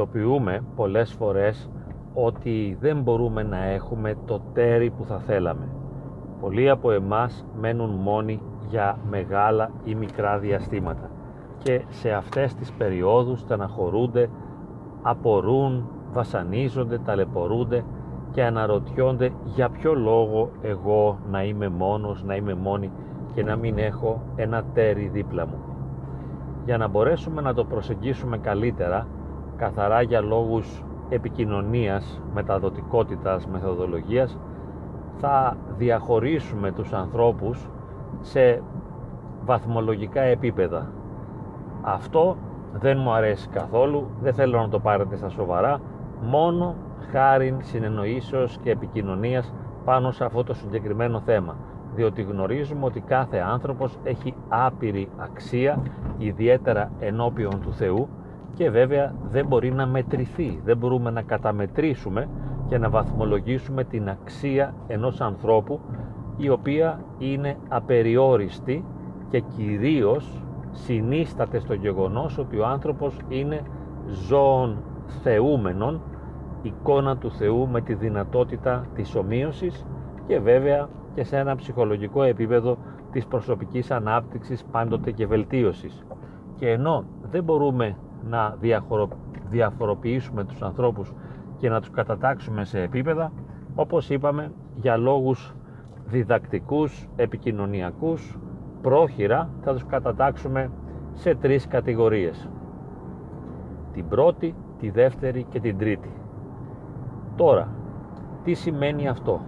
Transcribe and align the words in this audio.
συνειδητοποιούμε 0.00 0.64
πολλές 0.76 1.12
φορές 1.12 1.70
ότι 2.14 2.76
δεν 2.80 3.02
μπορούμε 3.02 3.42
να 3.42 3.64
έχουμε 3.64 4.14
το 4.26 4.40
τέρι 4.52 4.90
που 4.90 5.04
θα 5.04 5.18
θέλαμε. 5.18 5.68
Πολλοί 6.40 6.70
από 6.70 6.90
εμάς 6.90 7.46
μένουν 7.60 7.90
μόνοι 7.90 8.42
για 8.68 8.98
μεγάλα 9.10 9.70
ή 9.84 9.94
μικρά 9.94 10.38
διαστήματα 10.38 11.10
και 11.62 11.82
σε 11.88 12.10
αυτές 12.10 12.54
τις 12.54 12.72
περιόδους 12.72 13.40
στεναχωρούνται, 13.40 14.30
απορούν, 15.02 15.88
βασανίζονται, 16.12 16.98
ταλαιπωρούνται 16.98 17.84
και 18.30 18.44
αναρωτιόνται 18.44 19.32
για 19.44 19.68
ποιο 19.68 19.94
λόγο 19.94 20.50
εγώ 20.60 21.18
να 21.30 21.44
είμαι 21.44 21.68
μόνος, 21.68 22.24
να 22.24 22.34
είμαι 22.34 22.54
μόνη 22.54 22.90
και 23.34 23.42
να 23.44 23.56
μην 23.56 23.78
έχω 23.78 24.22
ένα 24.36 24.64
τέρι 24.74 25.08
δίπλα 25.12 25.46
μου. 25.46 25.58
Για 26.64 26.76
να 26.76 26.88
μπορέσουμε 26.88 27.40
να 27.40 27.54
το 27.54 27.64
προσεγγίσουμε 27.64 28.38
καλύτερα, 28.38 29.06
καθαρά 29.60 30.02
για 30.02 30.20
λόγους 30.20 30.84
επικοινωνίας, 31.08 32.20
μεταδοτικότητας, 32.34 33.46
μεθοδολογίας, 33.46 34.38
θα 35.16 35.56
διαχωρίσουμε 35.76 36.72
τους 36.72 36.92
ανθρώπους 36.92 37.68
σε 38.20 38.62
βαθμολογικά 39.44 40.20
επίπεδα. 40.20 40.90
Αυτό 41.82 42.36
δεν 42.72 42.98
μου 42.98 43.12
αρέσει 43.12 43.48
καθόλου, 43.48 44.06
δεν 44.20 44.34
θέλω 44.34 44.60
να 44.60 44.68
το 44.68 44.78
πάρετε 44.78 45.16
στα 45.16 45.28
σοβαρά, 45.28 45.80
μόνο 46.22 46.74
χάρη 47.12 47.56
συνεννοήσεως 47.60 48.58
και 48.62 48.70
επικοινωνίας 48.70 49.52
πάνω 49.84 50.10
σε 50.10 50.24
αυτό 50.24 50.44
το 50.44 50.54
συγκεκριμένο 50.54 51.20
θέμα 51.20 51.56
διότι 51.94 52.22
γνωρίζουμε 52.22 52.84
ότι 52.84 53.00
κάθε 53.00 53.38
άνθρωπος 53.38 53.98
έχει 54.02 54.34
άπειρη 54.48 55.08
αξία 55.16 55.82
ιδιαίτερα 56.18 56.90
ενώπιον 56.98 57.60
του 57.60 57.72
Θεού 57.72 58.08
και 58.54 58.70
βέβαια 58.70 59.14
δεν 59.30 59.46
μπορεί 59.46 59.72
να 59.72 59.86
μετρηθεί 59.86 60.60
δεν 60.64 60.76
μπορούμε 60.76 61.10
να 61.10 61.22
καταμετρήσουμε 61.22 62.28
και 62.68 62.78
να 62.78 62.90
βαθμολογήσουμε 62.90 63.84
την 63.84 64.08
αξία 64.08 64.74
ενός 64.86 65.20
ανθρώπου 65.20 65.80
η 66.36 66.48
οποία 66.48 67.00
είναι 67.18 67.56
απεριόριστη 67.68 68.84
και 69.28 69.40
κυρίως 69.40 70.42
συνίσταται 70.70 71.58
στο 71.58 71.74
γεγονός 71.74 72.38
ότι 72.38 72.58
ο 72.58 72.66
άνθρωπος 72.66 73.16
είναι 73.28 73.62
ζώων 74.06 74.76
θεούμενων 75.22 76.00
εικόνα 76.62 77.16
του 77.16 77.30
Θεού 77.30 77.68
με 77.68 77.80
τη 77.80 77.94
δυνατότητα 77.94 78.86
της 78.94 79.14
ομοίωσης 79.14 79.86
και 80.26 80.38
βέβαια 80.38 80.88
και 81.14 81.24
σε 81.24 81.36
ένα 81.38 81.56
ψυχολογικό 81.56 82.22
επίπεδο 82.22 82.76
της 83.12 83.26
προσωπικής 83.26 83.90
ανάπτυξης 83.90 84.64
πάντοτε 84.64 85.10
και 85.10 85.26
βελτίωσης. 85.26 86.04
Και 86.54 86.70
ενώ 86.70 87.04
δεν 87.30 87.44
μπορούμε 87.44 87.96
να 88.28 88.56
διαφοροποιήσουμε 89.50 90.44
τους 90.44 90.62
ανθρώπους 90.62 91.12
και 91.56 91.68
να 91.68 91.80
τους 91.80 91.90
κατατάξουμε 91.90 92.64
σε 92.64 92.80
επίπεδα, 92.80 93.32
όπως 93.74 94.10
είπαμε, 94.10 94.52
για 94.76 94.96
λόγους 94.96 95.54
διδακτικούς, 96.06 97.08
επικοινωνιακούς, 97.16 98.38
πρόχειρα 98.82 99.48
θα 99.60 99.72
τους 99.72 99.86
κατατάξουμε 99.86 100.70
σε 101.12 101.34
τρεις 101.34 101.66
κατηγορίες. 101.66 102.48
Την 103.92 104.08
πρώτη, 104.08 104.54
τη 104.78 104.90
δεύτερη 104.90 105.46
και 105.50 105.60
την 105.60 105.78
τρίτη. 105.78 106.12
Τώρα, 107.36 107.68
τι 108.44 108.54
σημαίνει 108.54 109.08
αυτό; 109.08 109.40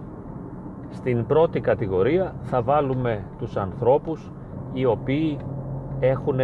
Στην 0.89 1.25
πρώτη 1.25 1.59
κατηγορία 1.59 2.35
θα 2.41 2.61
βάλουμε 2.61 3.23
τους 3.37 3.57
ανθρώπους 3.57 4.31
οι 4.73 4.85
οποίοι 4.85 5.37
έχουν 5.99 6.39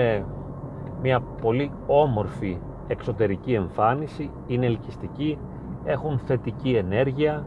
μια 1.01 1.19
πολύ 1.41 1.71
όμορφη 1.87 2.57
εξωτερική 2.87 3.53
εμφάνιση, 3.53 4.29
είναι 4.47 4.65
ελκυστικοί, 4.65 5.37
έχουν 5.83 6.19
θετική 6.19 6.75
ενέργεια, 6.75 7.45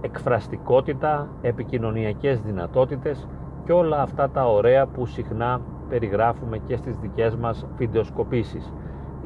εκφραστικότητα, 0.00 1.28
επικοινωνιακές 1.42 2.42
δυνατότητες 2.42 3.28
και 3.64 3.72
όλα 3.72 4.02
αυτά 4.02 4.30
τα 4.30 4.46
ωραία 4.46 4.86
που 4.86 5.06
συχνά 5.06 5.60
περιγράφουμε 5.88 6.58
και 6.58 6.76
στις 6.76 6.96
δικές 6.96 7.36
μας 7.36 7.66
βιντεοσκοπήσεις. 7.76 8.72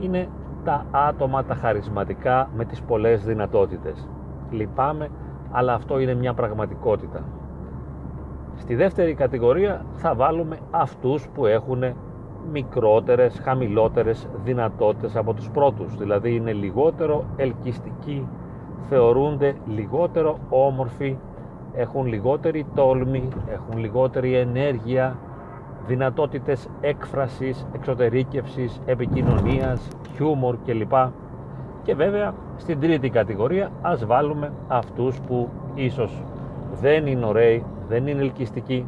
Είναι 0.00 0.29
τα 0.65 0.87
άτομα 0.91 1.44
τα 1.44 1.55
χαρισματικά 1.55 2.49
με 2.56 2.65
τις 2.65 2.83
πολλές 2.83 3.25
δυνατότητες. 3.25 4.09
Λυπάμαι, 4.50 5.09
αλλά 5.50 5.75
αυτό 5.75 5.99
είναι 5.99 6.15
μια 6.15 6.34
πραγματικότητα. 6.34 7.25
Στη 8.56 8.75
δεύτερη 8.75 9.15
κατηγορία 9.15 9.84
θα 9.93 10.15
βάλουμε 10.15 10.59
αυτούς 10.71 11.29
που 11.34 11.47
έχουν 11.47 11.83
μικρότερες, 12.53 13.41
χαμηλότερες 13.43 14.29
δυνατότητες 14.45 15.17
από 15.17 15.33
τους 15.33 15.51
πρώτους. 15.51 15.97
Δηλαδή 15.97 16.35
είναι 16.35 16.53
λιγότερο 16.53 17.25
ελκυστικοί, 17.37 18.27
θεωρούνται 18.89 19.55
λιγότερο 19.75 20.39
όμορφοι, 20.51 21.17
έχουν 21.75 22.07
λιγότερη 22.07 22.67
τόλμη, 22.75 23.29
έχουν 23.53 23.79
λιγότερη 23.79 24.35
ενέργεια, 24.35 25.17
δυνατότητες 25.87 26.69
έκφρασης, 26.81 27.67
εξωτερήκευσης, 27.75 28.81
επικοινωνίας, 28.85 29.89
χιούμορ 30.15 30.57
κλπ. 30.65 30.93
Και 31.83 31.95
βέβαια 31.95 32.35
στην 32.57 32.81
τρίτη 32.81 33.11
κατηγορία 33.11 33.71
ας 33.83 34.07
βάλουμε 34.07 34.53
αυτούς 34.69 35.21
που 35.21 35.49
ίσως 35.75 36.23
δεν 36.81 37.07
είναι 37.07 37.27
ωραίοι, 37.27 37.65
δεν 37.89 38.07
είναι 38.07 38.21
ελκυστικοί. 38.21 38.87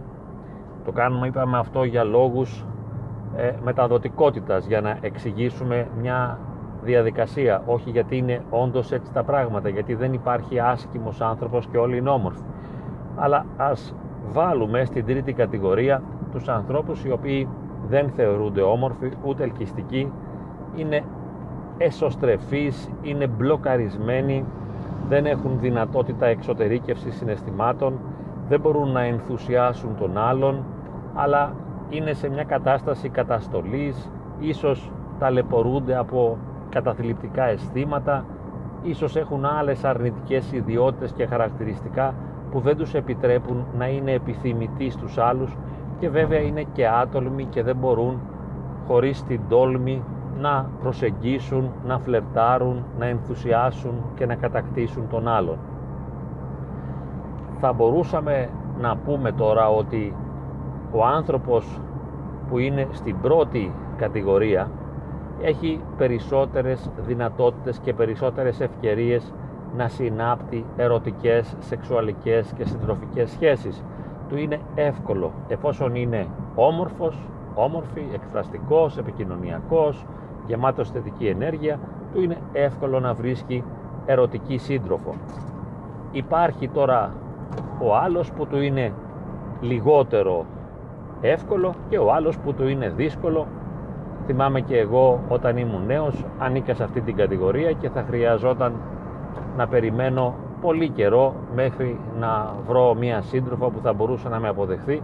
Το 0.84 0.92
κάνουμε 0.92 1.26
είπαμε 1.26 1.58
αυτό 1.58 1.84
για 1.84 2.04
λόγους 2.04 2.64
ε, 3.36 3.52
μεταδοτικότητας, 3.64 4.66
για 4.66 4.80
να 4.80 4.98
εξηγήσουμε 5.00 5.88
μια 6.00 6.38
διαδικασία, 6.82 7.62
όχι 7.66 7.90
γιατί 7.90 8.16
είναι 8.16 8.42
όντως 8.50 8.92
έτσι 8.92 9.12
τα 9.12 9.22
πράγματα, 9.22 9.68
γιατί 9.68 9.94
δεν 9.94 10.12
υπάρχει 10.12 10.60
άσχημος 10.60 11.20
άνθρωπος 11.20 11.66
και 11.66 11.78
όλοι 11.78 11.96
είναι 11.96 12.10
όμορφοι. 12.10 12.42
Αλλά 13.16 13.46
ας 13.56 13.94
βάλουμε 14.32 14.84
στην 14.84 15.06
τρίτη 15.06 15.32
κατηγορία 15.32 16.02
τους 16.32 16.48
ανθρώπους 16.48 17.04
οι 17.04 17.10
οποίοι 17.10 17.48
δεν 17.88 18.10
θεωρούνται 18.10 18.60
όμορφοι 18.60 19.10
ούτε 19.24 19.42
ελκυστικοί, 19.42 20.12
είναι 20.76 21.02
εσωστρεφείς, 21.78 22.90
είναι 23.02 23.26
μπλοκαρισμένοι, 23.26 24.44
δεν 25.08 25.26
έχουν 25.26 25.58
δυνατότητα 25.60 26.26
εξωτερήκευσης 26.26 27.14
συναισθημάτων, 27.14 27.98
δεν 28.48 28.60
μπορούν 28.60 28.92
να 28.92 29.02
ενθουσιάσουν 29.02 29.96
τον 29.98 30.18
άλλον, 30.18 30.64
αλλά 31.14 31.52
είναι 31.90 32.12
σε 32.12 32.28
μια 32.28 32.44
κατάσταση 32.44 33.08
καταστολής, 33.08 34.10
ίσως 34.40 34.90
ταλαιπωρούνται 35.18 35.96
από 35.96 36.38
καταθλιπτικά 36.68 37.44
αισθήματα, 37.44 38.24
ίσως 38.82 39.16
έχουν 39.16 39.44
άλλες 39.44 39.84
αρνητικές 39.84 40.52
ιδιότητες 40.52 41.12
και 41.12 41.26
χαρακτηριστικά 41.26 42.14
που 42.50 42.60
δεν 42.60 42.76
τους 42.76 42.94
επιτρέπουν 42.94 43.64
να 43.78 43.88
είναι 43.88 44.12
επιθυμητοί 44.12 44.90
στους 44.90 45.18
άλλους 45.18 45.56
και 45.98 46.08
βέβαια 46.08 46.40
είναι 46.40 46.62
και 46.72 46.88
άτολμοι 46.88 47.44
και 47.44 47.62
δεν 47.62 47.76
μπορούν 47.76 48.20
χωρίς 48.86 49.22
την 49.24 49.40
τόλμη 49.48 50.02
να 50.40 50.70
προσεγγίσουν, 50.80 51.70
να 51.86 51.98
φλερτάρουν, 51.98 52.84
να 52.98 53.06
ενθουσιάσουν 53.06 53.94
και 54.14 54.26
να 54.26 54.34
κατακτήσουν 54.34 55.08
τον 55.08 55.28
άλλον. 55.28 55.58
Θα 57.60 57.72
μπορούσαμε 57.72 58.48
να 58.80 58.96
πούμε 58.96 59.32
τώρα 59.32 59.68
ότι 59.68 60.14
ο 60.94 61.04
άνθρωπος 61.04 61.80
που 62.48 62.58
είναι 62.58 62.88
στην 62.92 63.20
πρώτη 63.20 63.72
κατηγορία 63.96 64.70
έχει 65.40 65.80
περισσότερες 65.96 66.90
δυνατότητες 67.06 67.78
και 67.78 67.94
περισσότερες 67.94 68.60
ευκαιρίες 68.60 69.32
να 69.76 69.88
συνάπτει 69.88 70.64
ερωτικές, 70.76 71.56
σεξουαλικές 71.58 72.52
και 72.56 72.64
συντροφικές 72.64 73.30
σχέσεις. 73.30 73.84
Του 74.28 74.36
είναι 74.36 74.60
εύκολο 74.74 75.32
εφόσον 75.48 75.94
είναι 75.94 76.26
όμορφος, 76.54 77.28
όμορφη, 77.54 78.06
εκφραστικός, 78.12 78.98
επικοινωνιακός, 78.98 80.06
γεμάτος 80.46 80.90
θετική 80.90 81.26
ενέργεια, 81.26 81.78
του 82.12 82.22
είναι 82.22 82.36
εύκολο 82.52 83.00
να 83.00 83.14
βρίσκει 83.14 83.64
ερωτική 84.06 84.56
σύντροφο. 84.56 85.14
Υπάρχει 86.12 86.68
τώρα 86.68 87.12
ο 87.82 87.96
άλλος 87.96 88.32
που 88.32 88.46
του 88.46 88.62
είναι 88.62 88.92
λιγότερο 89.60 90.44
εύκολο 91.28 91.74
και 91.88 91.98
ο 91.98 92.12
άλλος 92.12 92.38
που 92.38 92.54
του 92.54 92.68
είναι 92.68 92.88
δύσκολο. 92.96 93.46
Θυμάμαι 94.26 94.60
και 94.60 94.78
εγώ 94.78 95.20
όταν 95.28 95.56
ήμουν 95.56 95.86
νέος 95.86 96.24
ανήκα 96.38 96.74
σε 96.74 96.82
αυτή 96.82 97.00
την 97.00 97.16
κατηγορία 97.16 97.72
και 97.72 97.88
θα 97.88 98.04
χρειαζόταν 98.08 98.72
να 99.56 99.66
περιμένω 99.66 100.34
πολύ 100.60 100.88
καιρό 100.88 101.34
μέχρι 101.54 101.98
να 102.18 102.54
βρω 102.66 102.94
μία 102.94 103.20
σύντροφο 103.22 103.70
που 103.70 103.80
θα 103.82 103.92
μπορούσε 103.92 104.28
να 104.28 104.38
με 104.38 104.48
αποδεχθεί 104.48 105.02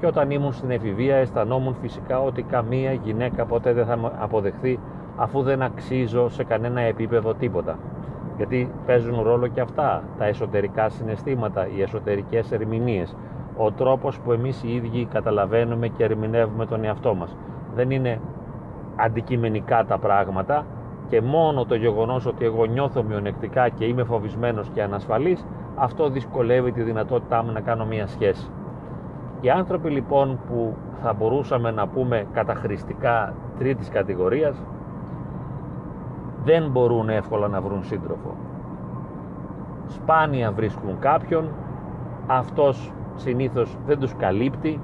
και 0.00 0.06
όταν 0.06 0.30
ήμουν 0.30 0.52
στην 0.52 0.70
εφηβεία 0.70 1.16
αισθανόμουν 1.16 1.76
φυσικά 1.80 2.20
ότι 2.20 2.42
καμία 2.42 2.92
γυναίκα 2.92 3.44
ποτέ 3.44 3.72
δεν 3.72 3.86
θα 3.86 3.96
με 3.96 4.10
αποδεχθεί 4.18 4.78
αφού 5.16 5.42
δεν 5.42 5.62
αξίζω 5.62 6.28
σε 6.28 6.44
κανένα 6.44 6.80
επίπεδο 6.80 7.34
τίποτα. 7.34 7.78
Γιατί 8.36 8.70
παίζουν 8.86 9.22
ρόλο 9.22 9.46
και 9.46 9.60
αυτά, 9.60 10.02
τα 10.18 10.24
εσωτερικά 10.24 10.88
συναισθήματα, 10.88 11.68
οι 11.76 11.82
εσωτερικές 11.82 12.52
ερμηνείες, 12.52 13.16
ο 13.56 13.72
τρόπος 13.72 14.20
που 14.20 14.32
εμείς 14.32 14.62
οι 14.62 14.74
ίδιοι 14.74 15.04
καταλαβαίνουμε 15.12 15.88
και 15.88 16.04
ερμηνεύουμε 16.04 16.66
τον 16.66 16.84
εαυτό 16.84 17.14
μας. 17.14 17.36
Δεν 17.74 17.90
είναι 17.90 18.20
αντικειμενικά 18.96 19.84
τα 19.84 19.98
πράγματα, 19.98 20.64
και 21.08 21.20
μόνο 21.20 21.64
το 21.64 21.74
γεγονός 21.74 22.26
ότι 22.26 22.44
εγώ 22.44 22.64
νιώθω 22.64 23.02
μειονεκτικά 23.02 23.68
και 23.68 23.84
είμαι 23.84 24.04
φοβισμένος 24.04 24.68
και 24.68 24.82
ανασφαλής 24.82 25.46
αυτό 25.76 26.08
δυσκολεύει 26.08 26.72
τη 26.72 26.82
δυνατότητά 26.82 27.42
μου 27.42 27.52
να 27.52 27.60
κάνω 27.60 27.86
μία 27.86 28.06
σχέση. 28.06 28.50
Οι 29.40 29.50
άνθρωποι 29.50 29.90
λοιπόν 29.90 30.38
που 30.48 30.74
θα 31.02 31.12
μπορούσαμε 31.12 31.70
να 31.70 31.86
πούμε 31.86 32.26
καταχρηστικά 32.32 33.34
τρίτης 33.58 33.88
κατηγορίας 33.88 34.62
δεν 36.44 36.70
μπορούν 36.70 37.08
εύκολα 37.08 37.48
να 37.48 37.60
βρουν 37.60 37.84
σύντροφο. 37.84 38.34
Σπάνια 39.86 40.52
βρίσκουν 40.52 40.98
κάποιον, 40.98 41.48
αυτός 42.26 42.92
συνήθως 43.16 43.76
δεν 43.86 43.98
τους 43.98 44.14
καλύπτει, 44.14 44.80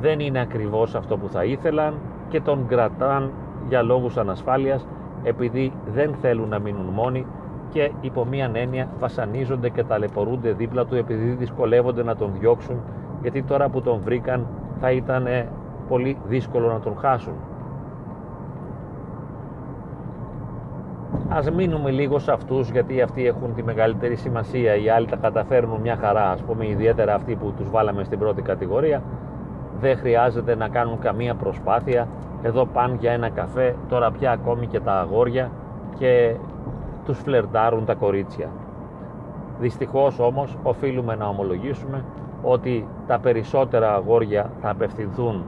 δεν 0.00 0.20
είναι 0.20 0.40
ακριβώς 0.40 0.94
αυτό 0.94 1.16
που 1.16 1.28
θα 1.28 1.44
ήθελαν 1.44 1.94
και 2.28 2.40
τον 2.40 2.66
κρατάν 2.66 3.30
για 3.68 3.82
λόγους 3.82 4.16
ανασφάλειας 4.16 4.86
επειδή 5.22 5.72
δεν 5.94 6.14
θέλουν 6.20 6.48
να 6.48 6.58
μείνουν 6.58 6.86
μόνοι 6.86 7.26
και 7.70 7.90
υπό 8.00 8.24
μία 8.24 8.50
έννοια 8.52 8.88
βασανίζονται 8.98 9.68
και 9.68 9.84
ταλαιπωρούνται 9.84 10.52
δίπλα 10.52 10.86
του 10.86 10.94
επειδή 10.94 11.30
δυσκολεύονται 11.30 12.02
να 12.02 12.16
τον 12.16 12.32
διώξουν 12.38 12.80
γιατί 13.22 13.42
τώρα 13.42 13.68
που 13.68 13.80
τον 13.80 14.00
βρήκαν 14.04 14.46
θα 14.80 14.90
ήταν 14.90 15.26
πολύ 15.88 16.16
δύσκολο 16.26 16.72
να 16.72 16.80
τον 16.80 16.96
χάσουν. 16.96 17.34
Ας 21.36 21.50
μείνουμε 21.50 21.90
λίγο 21.90 22.18
σε 22.18 22.32
αυτούς 22.32 22.70
γιατί 22.70 23.02
αυτοί 23.02 23.26
έχουν 23.26 23.54
τη 23.54 23.62
μεγαλύτερη 23.62 24.16
σημασία, 24.16 24.76
οι 24.76 24.88
άλλοι 24.88 25.06
τα 25.06 25.16
καταφέρνουν 25.16 25.80
μια 25.80 25.96
χαρά, 25.96 26.30
ας 26.30 26.42
πούμε 26.42 26.68
ιδιαίτερα 26.68 27.14
αυτοί 27.14 27.34
που 27.34 27.52
τους 27.56 27.70
βάλαμε 27.70 28.04
στην 28.04 28.18
πρώτη 28.18 28.42
κατηγορία 28.42 29.02
δεν 29.80 29.96
χρειάζεται 29.96 30.54
να 30.54 30.68
κάνουν 30.68 30.98
καμία 30.98 31.34
προσπάθεια. 31.34 32.08
Εδώ 32.42 32.66
πάνε 32.66 32.96
για 33.00 33.12
ένα 33.12 33.28
καφέ 33.28 33.76
τώρα 33.88 34.10
πια 34.10 34.30
ακόμη 34.30 34.66
και 34.66 34.80
τα 34.80 34.92
αγόρια 34.92 35.50
και 35.98 36.36
τους 37.04 37.18
φλερτάρουν 37.18 37.84
τα 37.84 37.94
κορίτσια. 37.94 38.48
Δυστυχώς 39.60 40.18
όμως 40.18 40.56
οφείλουμε 40.62 41.14
να 41.14 41.26
ομολογήσουμε 41.26 42.04
ότι 42.42 42.86
τα 43.06 43.18
περισσότερα 43.18 43.94
αγόρια 43.94 44.50
θα 44.60 44.70
απευθυνθούν 44.70 45.44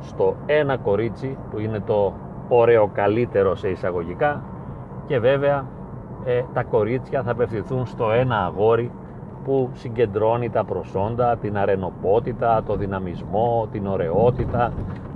στο 0.00 0.34
ένα 0.46 0.76
κορίτσι 0.76 1.36
που 1.50 1.58
είναι 1.58 1.80
το 1.80 2.12
ωραίο 2.48 2.90
καλύτερο 2.94 3.54
σε 3.54 3.68
εισαγωγικά 3.68 4.42
και 5.10 5.18
βέβαια 5.18 5.66
ε, 6.24 6.42
τα 6.52 6.62
κορίτσια 6.62 7.22
θα 7.22 7.30
απευθυνθούν 7.30 7.86
στο 7.86 8.10
ένα 8.10 8.44
αγόρι 8.44 8.90
που 9.44 9.70
συγκεντρώνει 9.72 10.50
τα 10.50 10.64
προσόντα, 10.64 11.36
την 11.36 11.58
αρενοπότητα, 11.58 12.62
το 12.66 12.76
δυναμισμό, 12.76 13.68
την 13.72 13.86
ωραιότητα, 13.86 14.72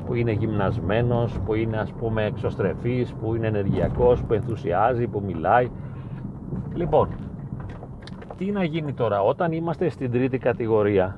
που 0.06 0.14
είναι 0.14 0.32
γυμνασμένος, 0.32 1.38
που 1.44 1.54
είναι 1.54 1.76
ας 1.76 1.92
πούμε 1.92 2.24
εξωστρεφής, 2.24 3.12
που 3.12 3.34
είναι 3.34 3.46
ενεργειακός, 3.46 4.22
που 4.22 4.34
ενθουσιάζει, 4.34 5.06
που 5.06 5.22
μιλάει. 5.26 5.70
Λοιπόν, 6.74 7.08
τι 8.36 8.50
να 8.50 8.64
γίνει 8.64 8.92
τώρα 8.92 9.22
όταν 9.22 9.52
είμαστε 9.52 9.88
στην 9.88 10.10
τρίτη 10.10 10.38
κατηγορία 10.38 11.16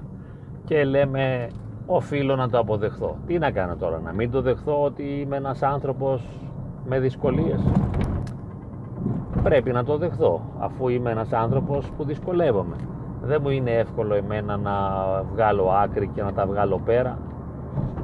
και 0.64 0.84
λέμε 0.84 1.49
οφείλω 1.87 2.37
να 2.37 2.49
το 2.49 2.58
αποδεχθώ. 2.58 3.17
Τι 3.26 3.38
να 3.38 3.50
κάνω 3.50 3.76
τώρα, 3.76 4.00
να 4.05 4.12
μην 4.12 4.31
το 4.31 4.40
δεχθώ 4.40 4.82
ότι 4.82 5.02
είμαι 5.02 5.37
ένας 5.37 5.62
άνθρωπος 5.62 6.23
με 6.88 6.99
δυσκολίες; 6.99 7.61
Πρέπει 9.43 9.73
να 9.73 9.85
το 9.85 9.97
δεχθώ 9.97 10.41
αφού 10.59 10.88
είμαι 10.88 11.11
ένας 11.11 11.33
άνθρωπος 11.33 11.91
που 11.97 12.05
δυσκολεύομαι. 12.05 12.77
Δεν 13.23 13.41
μου 13.43 13.49
είναι 13.50 13.71
εύκολο 13.71 14.15
εμένα 14.15 14.56
να 14.56 14.73
βγάλω 15.33 15.71
άκρη 15.83 16.09
και 16.15 16.23
να 16.23 16.33
τα 16.33 16.47
βγάλω 16.47 16.81
πέρα. 16.85 17.19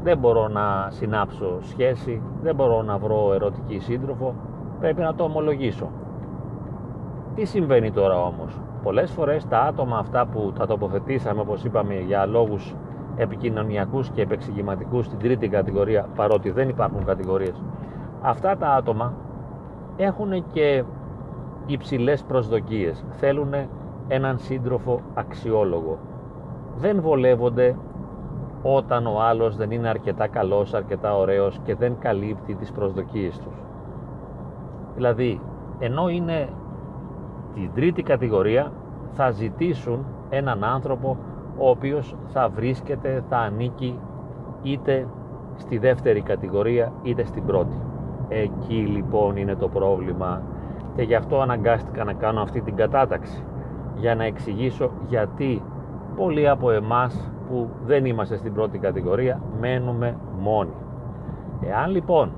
Δεν 0.02 0.18
μπορώ 0.18 0.48
να 0.48 0.88
συνάψω 0.90 1.58
σχέση 1.60 2.22
δεν 2.42 2.54
μπορώ 2.54 2.82
να 2.82 2.98
βρω 2.98 3.32
ερωτική 3.34 3.78
σύντροφο. 3.78 4.34
Πρέπει 4.80 5.00
να 5.00 5.14
το 5.14 5.24
ομολογήσω. 5.24 5.88
Τι 7.34 7.44
συμβαίνει 7.44 7.90
τώρα 7.90 8.22
όμως; 8.22 8.60
Πολλές 8.82 9.10
φορές 9.10 9.48
τα 9.48 9.60
άτομα 9.60 9.98
αυτά 9.98 10.26
που 10.26 10.52
τα 10.58 10.66
τοποθετήσαμε 10.66 11.40
όπως 11.40 11.64
είπαμε 11.64 11.94
για 11.94 12.26
λόγους 12.26 12.74
επικοινωνιακούς 13.16 14.08
και 14.08 14.22
επεξηγηματικούς 14.22 15.06
στην 15.06 15.18
τρίτη 15.18 15.48
κατηγορία 15.48 16.06
παρότι 16.16 16.50
δεν 16.50 16.68
υπάρχουν 16.68 17.04
κατηγορίες 17.04 17.62
αυτά 18.22 18.56
τα 18.56 18.68
άτομα 18.68 19.12
έχουν 19.96 20.44
και 20.52 20.84
υψηλές 21.66 22.22
προσδοκίες 22.22 23.04
θέλουν 23.10 23.54
έναν 24.08 24.38
σύντροφο 24.38 25.00
αξιόλογο. 25.14 25.98
Δεν 26.76 27.00
βολεύονται 27.00 27.76
όταν 28.62 29.06
ο 29.06 29.20
άλλος 29.20 29.56
δεν 29.56 29.70
είναι 29.70 29.88
αρκετά 29.88 30.26
καλός, 30.26 30.74
αρκετά 30.74 31.16
ωραίος 31.16 31.58
και 31.64 31.74
δεν 31.74 31.98
καλύπτει 31.98 32.54
τις 32.54 32.72
προσδοκίες 32.72 33.38
τους. 33.38 33.54
Δηλαδή, 34.94 35.40
ενώ 35.78 36.08
είναι 36.08 36.48
την 37.54 37.70
τρίτη 37.74 38.02
κατηγορία, 38.02 38.72
θα 39.12 39.30
ζητήσουν 39.30 40.04
έναν 40.30 40.64
άνθρωπο 40.64 41.16
ο 41.58 41.68
οποίος 41.68 42.16
θα 42.26 42.48
βρίσκεται, 42.48 43.24
θα 43.28 43.36
ανήκει 43.36 43.98
είτε 44.62 45.06
στη 45.56 45.78
δεύτερη 45.78 46.20
κατηγορία 46.20 46.92
είτε 47.02 47.24
στην 47.24 47.44
πρώτη. 47.46 47.76
Εκεί 48.28 48.74
λοιπόν 48.74 49.36
είναι 49.36 49.54
το 49.54 49.68
πρόβλημα 49.68 50.42
και 50.94 51.02
γι' 51.02 51.14
αυτό 51.14 51.40
αναγκάστηκα 51.40 52.04
να 52.04 52.12
κάνω 52.12 52.40
αυτή 52.40 52.60
την 52.60 52.76
κατάταξη. 52.76 53.44
Για 53.96 54.14
να 54.14 54.24
εξηγήσω 54.24 54.90
γιατί 55.06 55.62
πολλοί 56.16 56.48
από 56.48 56.70
εμάς 56.70 57.30
που 57.48 57.68
δεν 57.84 58.04
είμαστε 58.04 58.36
στην 58.36 58.52
πρώτη 58.52 58.78
κατηγορία 58.78 59.40
μένουμε 59.60 60.16
μόνοι. 60.38 60.74
Εάν 61.60 61.90
λοιπόν 61.90 62.32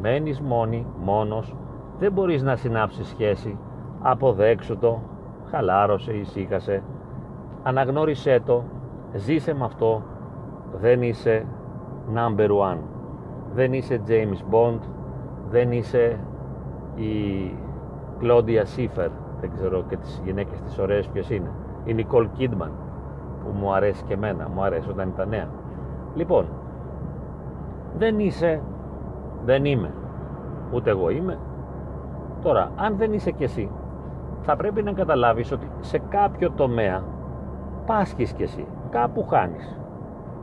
μένεις 0.00 0.40
μόνη, 0.40 0.86
μόνος, 1.04 1.56
δεν 1.98 2.12
μπορείς 2.12 2.42
να 2.42 2.56
συνάψεις 2.56 3.08
σχέση, 3.08 3.58
αποδέξου 4.02 4.78
το, 4.78 5.00
χαλάρωσε, 5.50 6.12
ησύχασε, 6.12 6.82
αναγνώρισέ 7.62 8.42
το, 8.46 8.62
ζήσε 9.14 9.54
με 9.54 9.64
αυτό, 9.64 10.02
δεν 10.80 11.02
είσαι 11.02 11.46
number 12.14 12.48
one, 12.48 12.78
δεν 13.54 13.72
είσαι 13.72 14.00
James 14.08 14.54
Bond, 14.54 14.78
δεν 15.50 15.72
είσαι 15.72 16.18
η 16.94 17.52
Claudia 18.24 18.64
Schiffer, 18.76 19.08
δεν 19.40 19.50
ξέρω 19.54 19.84
και 19.88 19.96
τις 19.96 20.22
γυναίκες 20.24 20.60
τις 20.60 20.78
ωραίες 20.78 21.08
ποιες 21.08 21.30
είναι. 21.30 21.50
Η 21.84 21.94
Νικόλ 21.94 22.28
Κίντμαν 22.32 22.70
που 23.44 23.50
μου 23.58 23.74
αρέσει 23.74 24.04
και 24.04 24.14
εμένα 24.14 24.48
μου 24.54 24.62
αρέσει 24.62 24.90
όταν 24.90 25.08
ήταν 25.08 25.28
νέα. 25.28 25.48
Λοιπόν 26.14 26.46
δεν 27.98 28.18
είσαι 28.18 28.60
δεν 29.44 29.64
είμαι. 29.64 29.90
Ούτε 30.72 30.90
εγώ 30.90 31.10
είμαι. 31.10 31.38
Τώρα 32.42 32.70
αν 32.76 32.96
δεν 32.96 33.12
είσαι 33.12 33.30
κι 33.30 33.44
εσύ 33.44 33.70
θα 34.42 34.56
πρέπει 34.56 34.82
να 34.82 34.92
καταλάβεις 34.92 35.52
ότι 35.52 35.70
σε 35.80 35.98
κάποιο 36.08 36.50
τομέα 36.50 37.02
πάσχεις 37.86 38.32
κι 38.32 38.42
εσύ. 38.42 38.66
Κάπου 38.90 39.26
χάνεις. 39.26 39.78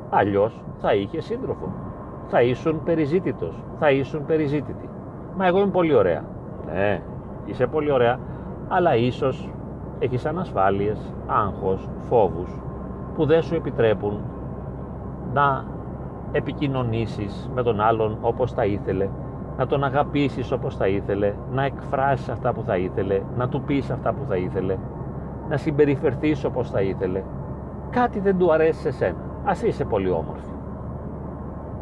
Αλλιώς 0.09 0.63
θα 0.77 0.93
είχες 0.93 1.25
σύντροφο. 1.25 1.73
Θα 2.27 2.41
ήσουν 2.41 2.83
περιζήτητος. 2.83 3.63
Θα 3.79 3.91
ήσουν 3.91 4.25
περιζήτητη. 4.25 4.89
Μα 5.38 5.47
εγώ 5.47 5.59
είμαι 5.59 5.71
πολύ 5.71 5.95
ωραία. 5.95 6.23
Ναι 6.65 7.01
είσαι 7.45 7.67
πολύ 7.67 7.91
ωραία 7.91 8.19
αλλά 8.67 8.95
ίσως 8.95 9.50
έχεις 10.00 10.25
ανασφάλειες, 10.25 11.13
άγχος, 11.27 11.89
φόβους 12.00 12.62
που 13.15 13.25
δεν 13.25 13.41
σου 13.41 13.55
επιτρέπουν 13.55 14.19
να 15.33 15.63
επικοινωνήσεις 16.31 17.50
με 17.53 17.63
τον 17.63 17.81
άλλον 17.81 18.17
όπως 18.21 18.53
θα 18.53 18.65
ήθελε, 18.65 19.10
να 19.57 19.67
τον 19.67 19.83
αγαπήσεις 19.83 20.51
όπως 20.51 20.75
θα 20.75 20.88
ήθελε, 20.88 21.33
να 21.51 21.63
εκφράσεις 21.63 22.29
αυτά 22.29 22.53
που 22.53 22.63
θα 22.63 22.77
ήθελε, 22.77 23.21
να 23.38 23.48
του 23.48 23.62
πεις 23.62 23.89
αυτά 23.89 24.13
που 24.13 24.25
θα 24.27 24.36
ήθελε, 24.36 24.77
να 25.50 25.57
συμπεριφερθείς 25.57 26.43
όπως 26.43 26.69
θα 26.69 26.81
ήθελε. 26.81 27.24
Κάτι 27.89 28.19
δεν 28.19 28.38
του 28.38 28.53
αρέσει 28.53 28.79
σε 28.79 28.91
σένα. 28.91 29.17
Ας 29.45 29.62
είσαι 29.62 29.86
πολύ 29.86 30.10
όμορφη. 30.10 30.51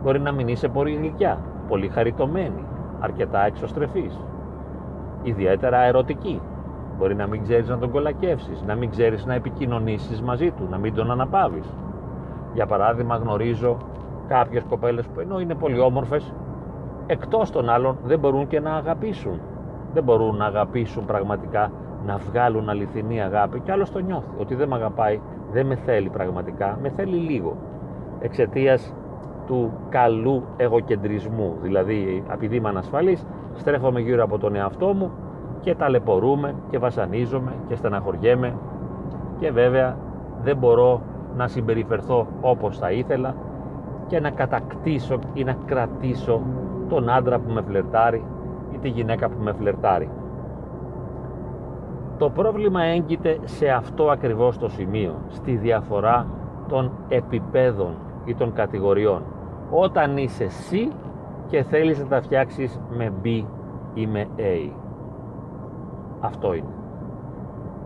Μπορεί 0.04 0.20
να 0.20 0.32
μην 0.32 0.48
είσαι 0.48 0.68
πολύ 0.68 0.96
γλυκιά, 0.96 1.38
πολύ 1.68 1.88
χαριτωμένη, 1.88 2.66
αρκετά 3.00 3.46
εξωστρεφής, 3.46 4.20
ιδιαίτερα 5.24 5.78
ερωτική, 5.84 6.42
Μπορεί 7.00 7.16
να 7.16 7.28
μην 7.28 7.44
ξέρεις 7.44 7.70
να 7.70 7.78
τον 7.78 7.92
κολακεύσεις, 7.92 8.64
να 8.68 8.76
μην 8.76 8.90
ξέρεις 8.90 9.26
να 9.26 9.34
επικοινωνήσεις 9.34 10.22
μαζί 10.22 10.52
του, 10.52 10.68
να 10.70 10.78
μην 10.78 10.94
τον 10.94 11.12
αναπαύεις. 11.12 11.76
Για 12.54 12.66
παράδειγμα 12.66 13.16
γνωρίζω 13.16 13.78
κάποιες 14.28 14.64
κοπέλες 14.70 15.08
που 15.08 15.20
ενώ 15.20 15.40
είναι 15.40 15.56
πολύ 15.56 15.80
όμορφες, 15.80 16.34
εκτός 17.08 17.52
των 17.52 17.70
άλλων 17.70 17.98
δεν 18.04 18.20
μπορούν 18.20 18.48
και 18.48 18.60
να 18.60 18.76
αγαπήσουν. 18.76 19.40
Δεν 19.94 20.04
μπορούν 20.04 20.36
να 20.36 20.46
αγαπήσουν 20.46 21.06
πραγματικά, 21.06 21.72
να 22.06 22.18
βγάλουν 22.18 22.70
αληθινή 22.70 23.22
αγάπη 23.22 23.60
και 23.60 23.72
άλλος 23.72 23.92
το 23.92 24.00
νιώθει, 24.00 24.30
ότι 24.40 24.56
δεν 24.56 24.68
με 24.68 24.76
αγαπάει, 24.76 25.20
δεν 25.52 25.66
με 25.66 25.76
θέλει 25.76 26.10
πραγματικά, 26.10 26.78
με 26.82 26.90
θέλει 26.90 27.16
λίγο. 27.16 27.58
Εξαιτίας 28.20 28.94
του 29.48 29.72
καλού 29.90 30.44
εγωκεντρισμού, 30.58 31.58
δηλαδή 31.62 32.24
επειδή 32.34 32.56
είμαι 32.56 32.70
ανασφαλής, 32.70 33.26
στρέφομαι 33.60 34.00
γύρω 34.00 34.24
από 34.24 34.38
τον 34.38 34.56
εαυτό 34.56 34.94
μου 34.94 35.12
και 35.60 35.76
ταλαιπωρούμε 35.76 36.56
και 36.70 36.78
βασανίζομαι 36.78 37.52
και 37.68 37.76
στεναχωριέμαι 37.76 38.54
και 39.40 39.52
βέβαια 39.52 39.98
δεν 40.44 40.58
μπορώ 40.58 41.02
να 41.36 41.48
συμπεριφερθώ 41.48 42.28
όπως 42.42 42.78
θα 42.78 42.92
ήθελα 42.92 43.36
και 44.08 44.20
να 44.20 44.30
κατακτήσω 44.30 45.20
ή 45.34 45.44
να 45.44 45.56
κρατήσω 45.66 46.42
τον 46.90 47.10
άντρα 47.10 47.40
που 47.40 47.52
με 47.52 47.62
φλερτάρει 47.62 48.24
ή 48.74 48.78
τη 48.78 48.90
γυναίκα 48.90 49.30
που 49.30 49.44
με 49.44 49.54
φλερτάρει. 49.54 50.10
Το 52.18 52.30
πρόβλημα 52.30 52.84
έγκυται 52.84 53.38
σε 53.44 53.70
αυτό 53.70 54.10
ακριβώς 54.10 54.58
το 54.58 54.70
σημείο, 54.70 55.16
στη 55.28 55.56
διαφορά 55.56 56.28
των 56.68 56.92
επιπέδων 57.10 57.94
ή 58.26 58.36
των 58.36 58.54
κατηγοριών. 58.54 59.22
Όταν 59.70 60.18
είσαι 60.18 60.48
C 60.72 60.92
και 61.50 61.64
θέλεις 61.64 62.00
να 62.00 62.06
τα 62.06 62.22
φτιάξεις 62.22 62.80
με 62.90 63.14
B 63.24 63.44
ή 63.94 64.08
με 64.08 64.28
A. 64.38 64.72
Αυτό 66.20 66.54
είναι. 66.54 66.74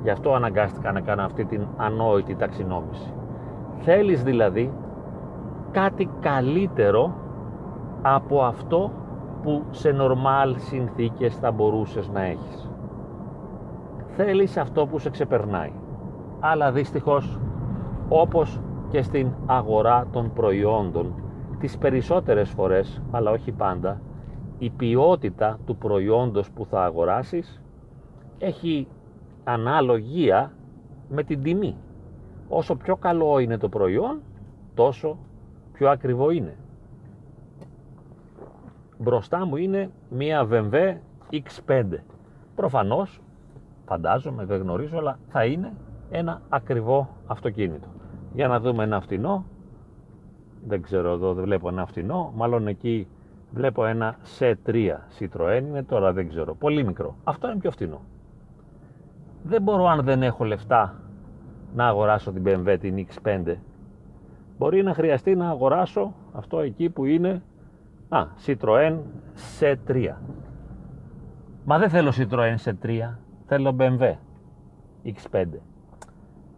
Γι' 0.03 0.09
αυτό 0.09 0.33
αναγκάστηκα 0.33 0.91
να 0.91 1.01
κάνω 1.01 1.23
αυτή 1.23 1.45
την 1.45 1.67
ανόητη 1.77 2.35
ταξινόμηση. 2.35 3.13
Θέλεις 3.79 4.23
δηλαδή 4.23 4.73
κάτι 5.71 6.09
καλύτερο 6.19 7.13
από 8.01 8.43
αυτό 8.43 8.91
που 9.41 9.63
σε 9.69 9.91
νορμάλ 9.91 10.55
συνθήκες 10.57 11.35
θα 11.35 11.51
μπορούσες 11.51 12.09
να 12.09 12.23
έχεις. 12.23 12.69
Θέλεις 14.07 14.57
αυτό 14.57 14.85
που 14.85 14.99
σε 14.99 15.09
ξεπερνάει. 15.09 15.71
Αλλά 16.39 16.71
δυστυχώς, 16.71 17.39
όπως 18.09 18.61
και 18.89 19.01
στην 19.01 19.27
αγορά 19.45 20.05
των 20.11 20.31
προϊόντων, 20.33 21.13
τις 21.63 21.77
περισσότερες 21.77 22.49
φορές, 22.49 23.01
αλλά 23.11 23.31
όχι 23.31 23.51
πάντα, 23.51 24.01
η 24.57 24.69
ποιότητα 24.69 25.59
του 25.65 25.75
προϊόντος 25.75 26.51
που 26.51 26.65
θα 26.65 26.83
αγοράσεις 26.83 27.61
έχει 28.37 28.87
αναλογία 29.43 30.51
με 31.09 31.23
την 31.23 31.43
τιμή. 31.43 31.75
Όσο 32.49 32.75
πιο 32.75 32.95
καλό 32.95 33.39
είναι 33.39 33.57
το 33.57 33.69
προϊόν, 33.69 34.21
τόσο 34.73 35.17
πιο 35.73 35.89
ακριβό 35.89 36.29
είναι. 36.29 36.57
Μπροστά 38.97 39.45
μου 39.45 39.55
είναι 39.55 39.89
μία 40.09 40.47
BMW 40.51 40.95
X5. 41.31 41.83
Προφανώς, 42.55 43.21
φαντάζομαι, 43.85 44.45
δεν 44.45 44.61
γνωρίζω, 44.61 44.97
αλλά 44.97 45.19
θα 45.27 45.45
είναι 45.45 45.73
ένα 46.09 46.41
ακριβό 46.49 47.09
αυτοκίνητο. 47.27 47.87
Για 48.33 48.47
να 48.47 48.59
δούμε 48.59 48.83
ένα 48.83 49.01
φτηνό. 49.01 49.45
Δεν 50.67 50.81
ξέρω 50.81 51.11
εδώ, 51.11 51.33
δεν 51.33 51.43
βλέπω 51.43 51.69
ένα 51.69 51.85
φτηνό. 51.85 52.31
Μάλλον 52.35 52.67
εκεί 52.67 53.07
βλέπω 53.51 53.85
ένα 53.85 54.15
C3 54.39 54.95
Citroën 55.19 55.61
είναι 55.67 55.83
τώρα 55.83 56.13
δεν 56.13 56.29
ξέρω. 56.29 56.55
Πολύ 56.55 56.83
μικρό. 56.83 57.15
Αυτό 57.23 57.49
είναι 57.49 57.59
πιο 57.59 57.71
φτηνό. 57.71 58.01
Δεν 59.43 59.61
μπορώ 59.61 59.87
αν 59.87 60.01
δεν 60.03 60.23
έχω 60.23 60.43
λεφτά 60.43 60.95
να 61.75 61.87
αγοράσω 61.87 62.31
την 62.31 62.43
BMW 62.45 62.77
την 62.79 63.07
X5. 63.07 63.55
Μπορεί 64.57 64.83
να 64.83 64.93
χρειαστεί 64.93 65.35
να 65.35 65.49
αγοράσω 65.49 66.13
αυτό 66.33 66.59
εκεί 66.59 66.89
που 66.89 67.05
είναι 67.05 67.41
Α, 68.09 68.25
Citroën 68.45 68.97
C3. 69.59 70.13
Μα 71.65 71.77
δεν 71.77 71.89
θέλω 71.89 72.13
Citroën 72.15 72.55
C3, 72.63 73.09
θέλω 73.45 73.75
BMW 73.79 74.13
X5. 75.05 75.45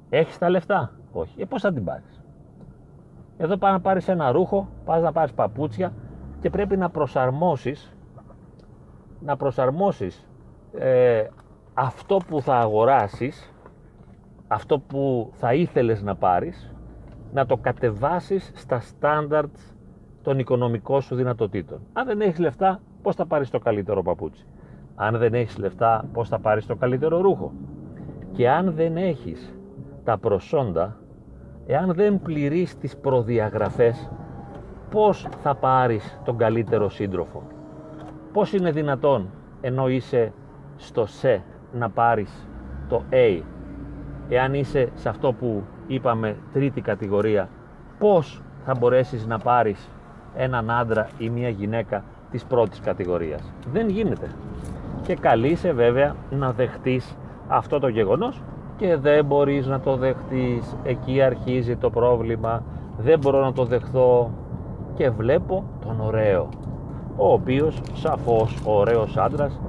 Έχεις 0.09 0.37
τα 0.37 0.49
λεφτά, 0.49 0.91
όχι. 1.11 1.41
Ε, 1.41 1.45
πώς 1.45 1.61
θα 1.61 1.73
την 1.73 1.83
πάρεις; 1.83 2.14
Εδώ 3.37 3.57
πας 3.57 3.71
να 3.71 3.79
πάρεις 3.79 4.07
ένα 4.07 4.31
ρούχο, 4.31 4.67
πας 4.85 5.01
να 5.01 5.11
πάρεις 5.11 5.33
παπούτσια 5.33 5.93
και 6.41 6.49
πρέπει 6.49 6.77
να 6.77 6.89
προσαρμόσεις 6.89 7.95
να 9.19 9.37
προσαρμόσεις 9.37 10.27
ε, 10.77 11.23
αυτό 11.73 12.17
που 12.27 12.41
θα 12.41 12.55
αγοράσεις 12.55 13.53
αυτό 14.47 14.79
που 14.79 15.29
θα 15.33 15.53
ήθελες 15.53 16.01
να 16.03 16.15
πάρεις 16.15 16.73
να 17.33 17.45
το 17.45 17.57
κατεβάσεις 17.57 18.51
στα 18.55 18.81
standards 18.81 19.73
των 20.21 20.39
οικονομικών 20.39 21.01
σου 21.01 21.15
δυνατοτήτων. 21.15 21.79
Αν 21.93 22.05
δεν 22.05 22.21
έχεις 22.21 22.39
λεφτά, 22.39 22.79
πώς 23.01 23.15
θα 23.15 23.25
πάρεις 23.25 23.49
το 23.49 23.59
καλύτερο 23.59 24.01
παπούτσι; 24.01 24.45
Αν 24.95 25.17
δεν 25.17 25.33
έχεις 25.33 25.57
λεφτά, 25.57 26.05
πώς 26.13 26.29
θα 26.29 26.39
πάρεις 26.39 26.65
το 26.65 26.75
καλύτερο 26.75 27.21
ρούχο; 27.21 27.51
Και 28.31 28.49
αν 28.49 28.71
δεν 28.73 28.97
έχεις 28.97 29.53
τα 30.03 30.17
προσόντα, 30.17 30.97
εάν 31.65 31.93
δεν 31.93 32.21
πληρείς 32.21 32.77
τις 32.77 32.97
προδιαγραφές, 32.97 34.09
πώς 34.89 35.27
θα 35.41 35.55
πάρεις 35.55 36.19
τον 36.23 36.37
καλύτερο 36.37 36.89
σύντροφο; 36.89 37.43
Πώς 38.33 38.53
είναι 38.53 38.71
δυνατόν, 38.71 39.29
ενώ 39.61 39.89
είσαι 39.89 40.33
στο 40.75 41.05
σε 41.05 41.43
να 41.73 41.89
πάρεις 41.89 42.47
το 42.89 43.03
A, 43.11 43.41
εάν 44.29 44.53
είσαι 44.53 44.89
σε 44.93 45.09
αυτό 45.09 45.33
που 45.33 45.63
είπαμε 45.87 46.35
τρίτη 46.53 46.81
κατηγορία, 46.81 47.49
πώς 47.99 48.41
θα 48.65 48.75
μπορέσεις 48.79 49.25
να 49.25 49.39
πάρεις 49.39 49.89
έναν 50.35 50.69
άντρα 50.69 51.07
ή 51.17 51.29
μια 51.29 51.49
γυναίκα 51.49 52.03
της 52.31 52.45
πρώτης 52.45 52.79
κατηγορίας; 52.79 53.53
Δεν 53.71 53.89
γίνεται. 53.89 54.29
Και 55.03 55.15
καλείσαι 55.15 55.71
βέβαια 55.71 56.15
να 56.29 56.51
δεχτείς 56.51 57.17
αυτό 57.47 57.79
το 57.79 57.87
γεγονός 57.87 58.41
και 58.77 58.97
δεν 58.97 59.25
μπορείς 59.25 59.67
να 59.67 59.79
το 59.79 59.95
δεχτείς. 59.95 60.75
Εκεί 60.83 61.21
αρχίζει 61.21 61.75
το 61.75 61.89
πρόβλημα. 61.89 62.63
Δεν 62.97 63.19
μπορώ 63.19 63.43
να 63.43 63.53
το 63.53 63.65
δεχθώ. 63.65 64.31
Και 64.93 65.09
βλέπω 65.09 65.63
τον 65.85 65.99
ωραίο 66.01 66.49
ο 67.17 67.33
οποίος 67.33 67.81
σαφώς 67.93 68.61
ο 68.65 68.79
ωραίος 68.79 69.17
άντρας 69.17 69.59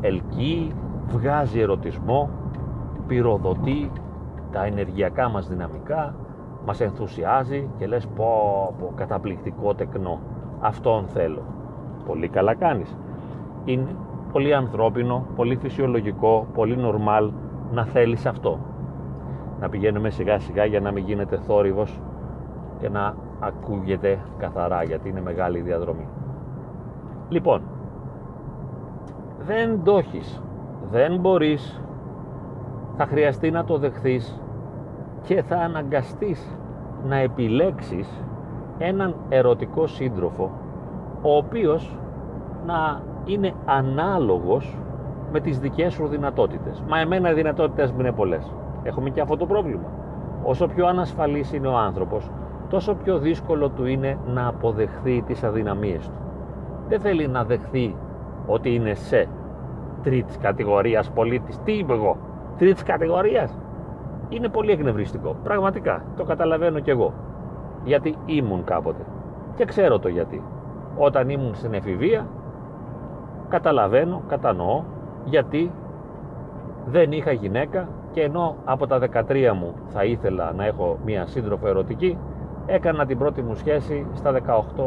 ελκύει, 0.00 0.72
βγάζει 1.06 1.60
ερωτισμό, 1.60 2.30
πυροδοτεί 3.06 3.90
τα 4.52 4.64
ενεργειακά 4.64 5.28
μας 5.28 5.48
δυναμικά, 5.48 6.14
μας 6.66 6.80
ενθουσιάζει 6.80 7.68
και 7.78 7.86
λες 7.86 8.06
πω, 8.06 8.74
πω 8.78 8.92
καταπληκτικό 8.94 9.74
τεκνό. 9.74 10.18
Αυτόν 10.60 11.06
θέλω. 11.06 11.42
Πολύ 12.06 12.28
καλά 12.28 12.54
κάνεις 12.54 12.96
είναι 13.64 13.96
πολύ 14.32 14.54
ανθρώπινο, 14.54 15.26
πολύ 15.36 15.56
φυσιολογικό, 15.56 16.46
πολύ 16.54 16.76
νορμάλ 16.76 17.30
να 17.72 17.84
θέλεις 17.84 18.26
αυτό. 18.26 18.58
Να 19.60 19.68
πηγαίνουμε 19.68 20.10
σιγά 20.10 20.38
σιγά 20.38 20.64
για 20.64 20.80
να 20.80 20.90
μην 20.90 21.04
γίνεται 21.04 21.36
θόρυβος 21.36 22.00
και 22.78 22.88
να 22.88 23.14
ακούγεται 23.40 24.18
καθαρά 24.38 24.82
γιατί 24.82 25.08
είναι 25.08 25.20
μεγάλη 25.20 25.60
διαδρομή. 25.60 26.08
Λοιπόν 27.28 27.62
δεν 29.38 29.82
το 29.82 29.96
έχεις. 29.96 30.42
Δεν 30.90 31.20
μπορείς. 31.20 31.80
Θα 32.96 33.06
χρειαστεί 33.06 33.50
να 33.50 33.64
το 33.64 33.78
δεχθείς 33.78 34.40
και 35.22 35.42
θα 35.42 35.56
αναγκαστείς 35.56 36.58
να 37.04 37.16
επιλέξεις 37.16 38.24
έναν 38.78 39.14
ερωτικό 39.28 39.86
σύντροφο 39.86 40.50
ο 41.22 41.36
οποίος 41.36 41.98
να 42.66 43.00
είναι 43.24 43.52
ανάλογος 43.64 44.78
με 45.32 45.40
τις 45.40 45.58
δικές 45.58 45.92
σου 45.92 46.06
δυνατότητες. 46.06 46.82
Μα 46.88 47.00
εμένα 47.00 47.30
οι 47.30 47.34
δυνατότητες 47.34 47.92
μου 47.92 48.00
είναι 48.00 48.12
πολλές. 48.12 48.52
Έχουμε 48.82 49.10
και 49.10 49.20
αυτό 49.20 49.36
το 49.36 49.46
πρόβλημα. 49.46 49.88
Όσο 50.42 50.66
πιο 50.66 50.86
ανασφαλής 50.86 51.52
είναι 51.52 51.68
ο 51.68 51.76
άνθρωπος, 51.76 52.30
τόσο 52.68 52.94
πιο 52.94 53.18
δύσκολο 53.18 53.68
του 53.68 53.86
είναι 53.86 54.18
να 54.26 54.46
αποδεχθεί 54.46 55.22
τις 55.26 55.44
αδυναμίες 55.44 56.06
του. 56.06 56.14
Δεν 56.88 57.00
θέλει 57.00 57.28
να 57.28 57.44
δεχθεί 57.44 57.96
ότι 58.46 58.74
είναι 58.74 58.94
σε 58.94 59.28
τρίτης 60.02 60.38
κατηγορίας 60.38 61.10
πολίτης. 61.10 61.58
Τι 61.64 61.72
είμαι 61.72 61.94
εγώ, 61.94 62.16
τρίτης 62.58 62.82
κατηγορίας; 62.82 63.58
Είναι 64.28 64.48
πολύ 64.48 64.70
εκνευριστικό. 64.70 65.36
Πραγματικά. 65.42 66.02
Το 66.16 66.24
καταλαβαίνω 66.24 66.80
κι 66.80 66.90
εγώ. 66.90 67.12
Γιατί 67.84 68.14
ήμουν 68.26 68.64
κάποτε. 68.64 69.02
Και 69.54 69.64
ξέρω 69.64 69.98
το 69.98 70.08
γιατί. 70.08 70.42
Όταν 70.96 71.28
ήμουν 71.28 71.54
στην 71.54 71.74
εφηβεία, 71.74 72.26
καταλαβαίνω, 73.48 74.22
κατανοώ 74.28 74.82
γιατί 75.26 75.70
δεν 76.86 77.12
είχα 77.12 77.32
γυναίκα 77.32 77.88
και 78.12 78.22
ενώ 78.22 78.56
από 78.64 78.86
τα 78.86 78.98
13 78.98 79.52
μου 79.58 79.74
θα 79.88 80.04
ήθελα 80.04 80.52
να 80.52 80.64
έχω 80.64 80.98
μία 81.04 81.26
σύντροφο 81.26 81.66
ερωτική, 81.66 82.18
έκανα 82.66 83.06
την 83.06 83.18
πρώτη 83.18 83.42
μου 83.42 83.54
σχέση 83.54 84.06
στα 84.14 84.32
18 84.76 84.82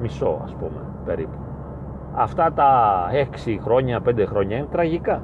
μισό 0.00 0.40
ας 0.44 0.54
πούμε 0.54 0.80
περίπου. 1.04 1.36
Αυτά 2.14 2.52
τα 2.52 3.02
6 3.46 3.58
χρόνια, 3.62 4.00
5 4.06 4.24
χρόνια 4.26 4.56
είναι 4.56 4.66
τραγικά. 4.70 5.20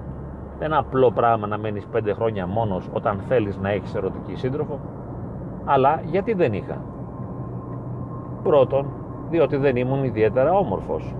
Δεν 0.58 0.68
είναι 0.68 0.78
απλό 0.78 1.10
πράγμα 1.10 1.46
να 1.46 1.58
μένεις 1.58 1.86
πέντε 1.86 2.12
χρόνια 2.12 2.46
μόνος 2.46 2.88
όταν 2.92 3.18
θέλεις 3.28 3.58
να 3.58 3.70
έχεις 3.70 3.94
ερωτική 3.94 4.34
σύντροφο. 4.34 4.78
Αλλά 5.64 6.00
γιατί 6.04 6.32
δεν 6.34 6.52
είχα; 6.52 6.76
Πρώτον, 8.42 8.86
διότι 9.30 9.56
δεν 9.56 9.76
ήμουν 9.76 10.04
ιδιαίτερα 10.04 10.52
όμορφος. 10.52 11.14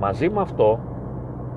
Μαζί 0.00 0.28
με 0.28 0.40
αυτό 0.40 0.78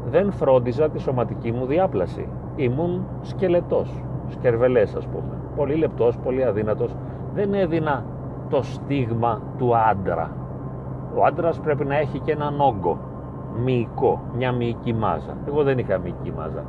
δεν 0.10 0.32
φρόντιζα 0.32 0.90
τη 0.90 1.00
σωματική 1.00 1.52
μου 1.52 1.66
διάπλαση. 1.66 2.28
Ήμουν 2.56 3.06
σκελετός, 3.22 4.04
σκερβελές 4.28 4.96
ας 4.96 5.08
πούμε. 5.08 5.38
Πολύ 5.56 5.76
λεπτός, 5.76 6.18
πολύ 6.18 6.46
αδύνατος. 6.46 6.96
Δεν 7.34 7.54
έδινα 7.54 8.06
το 8.50 8.62
στίγμα 8.62 9.42
του 9.58 9.78
άντρα. 9.78 10.32
Ο 11.16 11.26
άντρας 11.26 11.60
πρέπει 11.60 11.86
να 11.86 11.98
έχει 11.98 12.20
και 12.20 12.32
έναν 12.32 12.62
όγκο 12.62 12.98
μυϊκό, 13.64 14.22
μια 14.36 14.52
μυϊκή 14.52 14.94
μάζα. 14.94 15.38
Εγώ 15.48 15.64
δεν 15.64 15.78
είχα 15.78 15.98
μυϊκή 15.98 16.34
μάζα. 16.38 16.64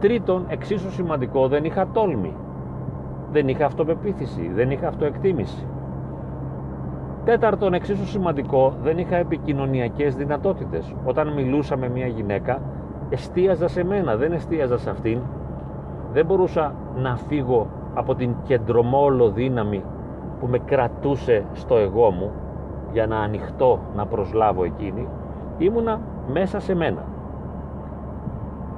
Τρίτον, 0.00 0.44
εξίσου 0.48 0.90
σημαντικό, 0.90 1.48
δεν 1.48 1.64
είχα 1.64 1.86
τόλμη. 1.92 2.34
Δεν 3.32 3.48
είχα 3.48 3.64
αυτοπεποίθηση, 3.66 4.50
δεν 4.54 4.70
είχα 4.70 4.88
αυτοεκτίμηση. 4.88 5.66
Τέταρτον, 7.24 7.74
εξίσου 7.74 8.06
σημαντικό, 8.06 8.74
δεν 8.82 8.98
είχα 8.98 9.16
επικοινωνιακές 9.16 10.16
δυνατότητες. 10.16 10.94
Όταν 11.04 11.32
μιλούσα 11.32 11.76
με 11.76 11.88
μια 11.88 12.06
γυναίκα, 12.06 12.60
εστίαζα 13.08 13.68
σε 13.68 13.84
μένα, 13.84 14.16
δεν 14.16 14.32
εστίαζα 14.32 14.78
σε 14.78 14.90
αυτήν. 14.90 15.20
Δεν 16.12 16.26
μπορούσα 16.26 16.74
να 16.96 17.16
φύγω 17.16 17.66
από 17.94 18.14
την 18.14 18.34
κεντρομόλο 18.42 19.30
δύναμη 19.30 19.82
που 20.40 20.46
με 20.46 20.58
κρατούσε 20.58 21.44
στο 21.52 21.76
εγώ 21.76 22.10
μου 22.10 22.30
για 22.92 23.06
να 23.06 23.18
ανοιχτώ 23.18 23.78
να 23.96 24.06
προσλάβω 24.06 24.64
εκείνη. 24.64 25.08
Ήμουνα 25.58 26.00
μέσα 26.32 26.60
σε 26.60 26.74
μένα. 26.74 27.04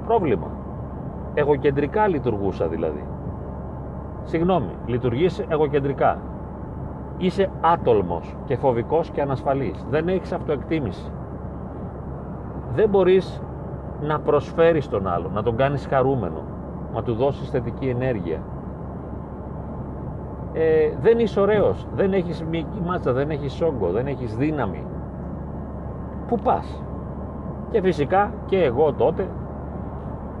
Πρόβλημα. 0.05 0.47
Εγωκεντρικά 1.33 2.07
λειτουργούσα 2.07 2.67
δηλαδή. 2.67 3.03
Συγγνώμη, 4.23 4.71
λειτουργείς 4.85 5.45
εγωκεντρικά. 5.47 6.19
Είσαι 7.17 7.49
άτολμος 7.61 8.35
και 8.45 8.55
φοβικός 8.55 9.09
και 9.09 9.21
ανασφαλής. 9.21 9.85
Δεν 9.89 10.07
έχεις 10.07 10.31
αυτοεκτίμηση. 10.31 11.11
Δεν 12.75 12.89
μπορείς 12.89 13.41
να 14.01 14.19
προσφέρεις 14.19 14.89
τον 14.89 15.07
άλλο, 15.07 15.29
να 15.33 15.43
τον 15.43 15.55
κάνεις 15.55 15.85
χαρούμενο, 15.85 16.41
να 16.93 17.03
του 17.03 17.13
δώσεις 17.13 17.49
θετική 17.49 17.87
ενέργεια. 17.87 18.39
Ε, 20.53 20.89
δεν 21.01 21.19
είσαι 21.19 21.39
ωραίος, 21.39 21.87
δεν 21.95 22.13
έχεις 22.13 22.43
μυϊκή 22.43 22.81
μάτσα, 22.85 23.11
δεν 23.13 23.29
έχεις 23.29 23.61
όγκο, 23.61 23.87
δεν 23.91 24.07
έχεις 24.07 24.35
δύναμη. 24.35 24.83
Πού 26.27 26.37
πας; 26.43 26.83
Και 27.69 27.81
φυσικά 27.81 28.31
και 28.45 28.63
εγώ 28.63 28.93
τότε 28.93 29.27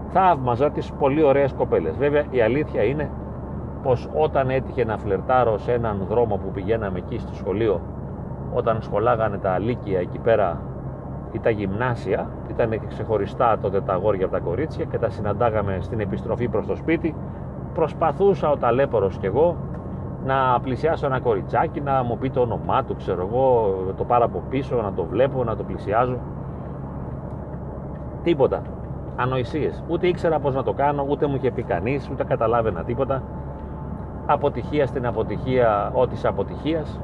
θαύμαζα 0.09 0.69
τις 0.69 0.91
πολύ 0.91 1.23
ωραίες 1.23 1.53
κοπέλες. 1.53 1.97
Βέβαια 1.97 2.23
η 2.29 2.41
αλήθεια 2.41 2.83
είναι 2.83 3.09
πως 3.83 4.09
όταν 4.13 4.49
έτυχε 4.49 4.85
να 4.85 4.97
φλερτάρω 4.97 5.57
σε 5.57 5.71
έναν 5.71 6.05
δρόμο 6.09 6.35
που 6.35 6.51
πηγαίναμε 6.51 6.97
εκεί 6.97 7.17
στο 7.17 7.33
σχολείο 7.33 7.81
όταν 8.53 8.81
σχολάγανε 8.81 9.37
τα 9.37 9.51
αλήκεια 9.51 9.99
εκεί 9.99 10.19
πέρα 10.19 10.61
ή 11.31 11.39
τα 11.39 11.49
γυμνάσια 11.49 12.29
ήταν 12.49 12.87
ξεχωριστά 12.87 13.57
τότε 13.61 13.81
τα 13.81 13.93
αγόρια 13.93 14.25
από 14.25 14.33
τα 14.33 14.39
κορίτσια 14.39 14.85
και 14.85 14.97
τα 14.97 15.09
συναντάγαμε 15.09 15.77
στην 15.81 15.99
επιστροφή 15.99 16.47
προς 16.47 16.65
το 16.65 16.75
σπίτι 16.75 17.15
προσπαθούσα 17.73 18.49
ο 18.49 18.57
ταλέπορος 18.57 19.17
κι 19.17 19.25
εγώ 19.25 19.57
να 20.25 20.59
πλησιάσω 20.61 21.05
ένα 21.05 21.19
κοριτσάκι 21.19 21.81
να 21.81 22.03
μου 22.03 22.17
πει 22.17 22.29
το 22.29 22.41
όνομά 22.41 22.83
του 22.83 22.95
ξέρω 22.95 23.27
εγώ 23.27 23.75
το 23.97 24.03
πάρω 24.03 24.25
από 24.25 24.43
πίσω 24.49 24.75
να 24.75 24.93
το 24.93 25.03
βλέπω 25.03 25.43
να 25.43 25.55
το 25.55 25.63
πλησιάζω. 25.63 26.17
Τίποτα. 28.23 28.61
Ανοησίες. 29.15 29.83
Ούτε 29.87 30.07
ήξερα 30.07 30.39
πως 30.39 30.55
να 30.55 30.63
το 30.63 30.73
κάνω 30.73 31.05
ούτε 31.09 31.27
μου 31.27 31.35
είχε 31.35 31.51
πει 31.51 31.63
κανείς 31.63 32.09
ούτε 32.11 32.23
καταλάβαινα 32.23 32.83
τίποτα 32.83 33.23
αποτυχία 34.31 34.87
στην 34.87 35.05
αποτυχία 35.05 35.91
ό,τι 35.93 36.15
αποτυχίας 36.23 36.99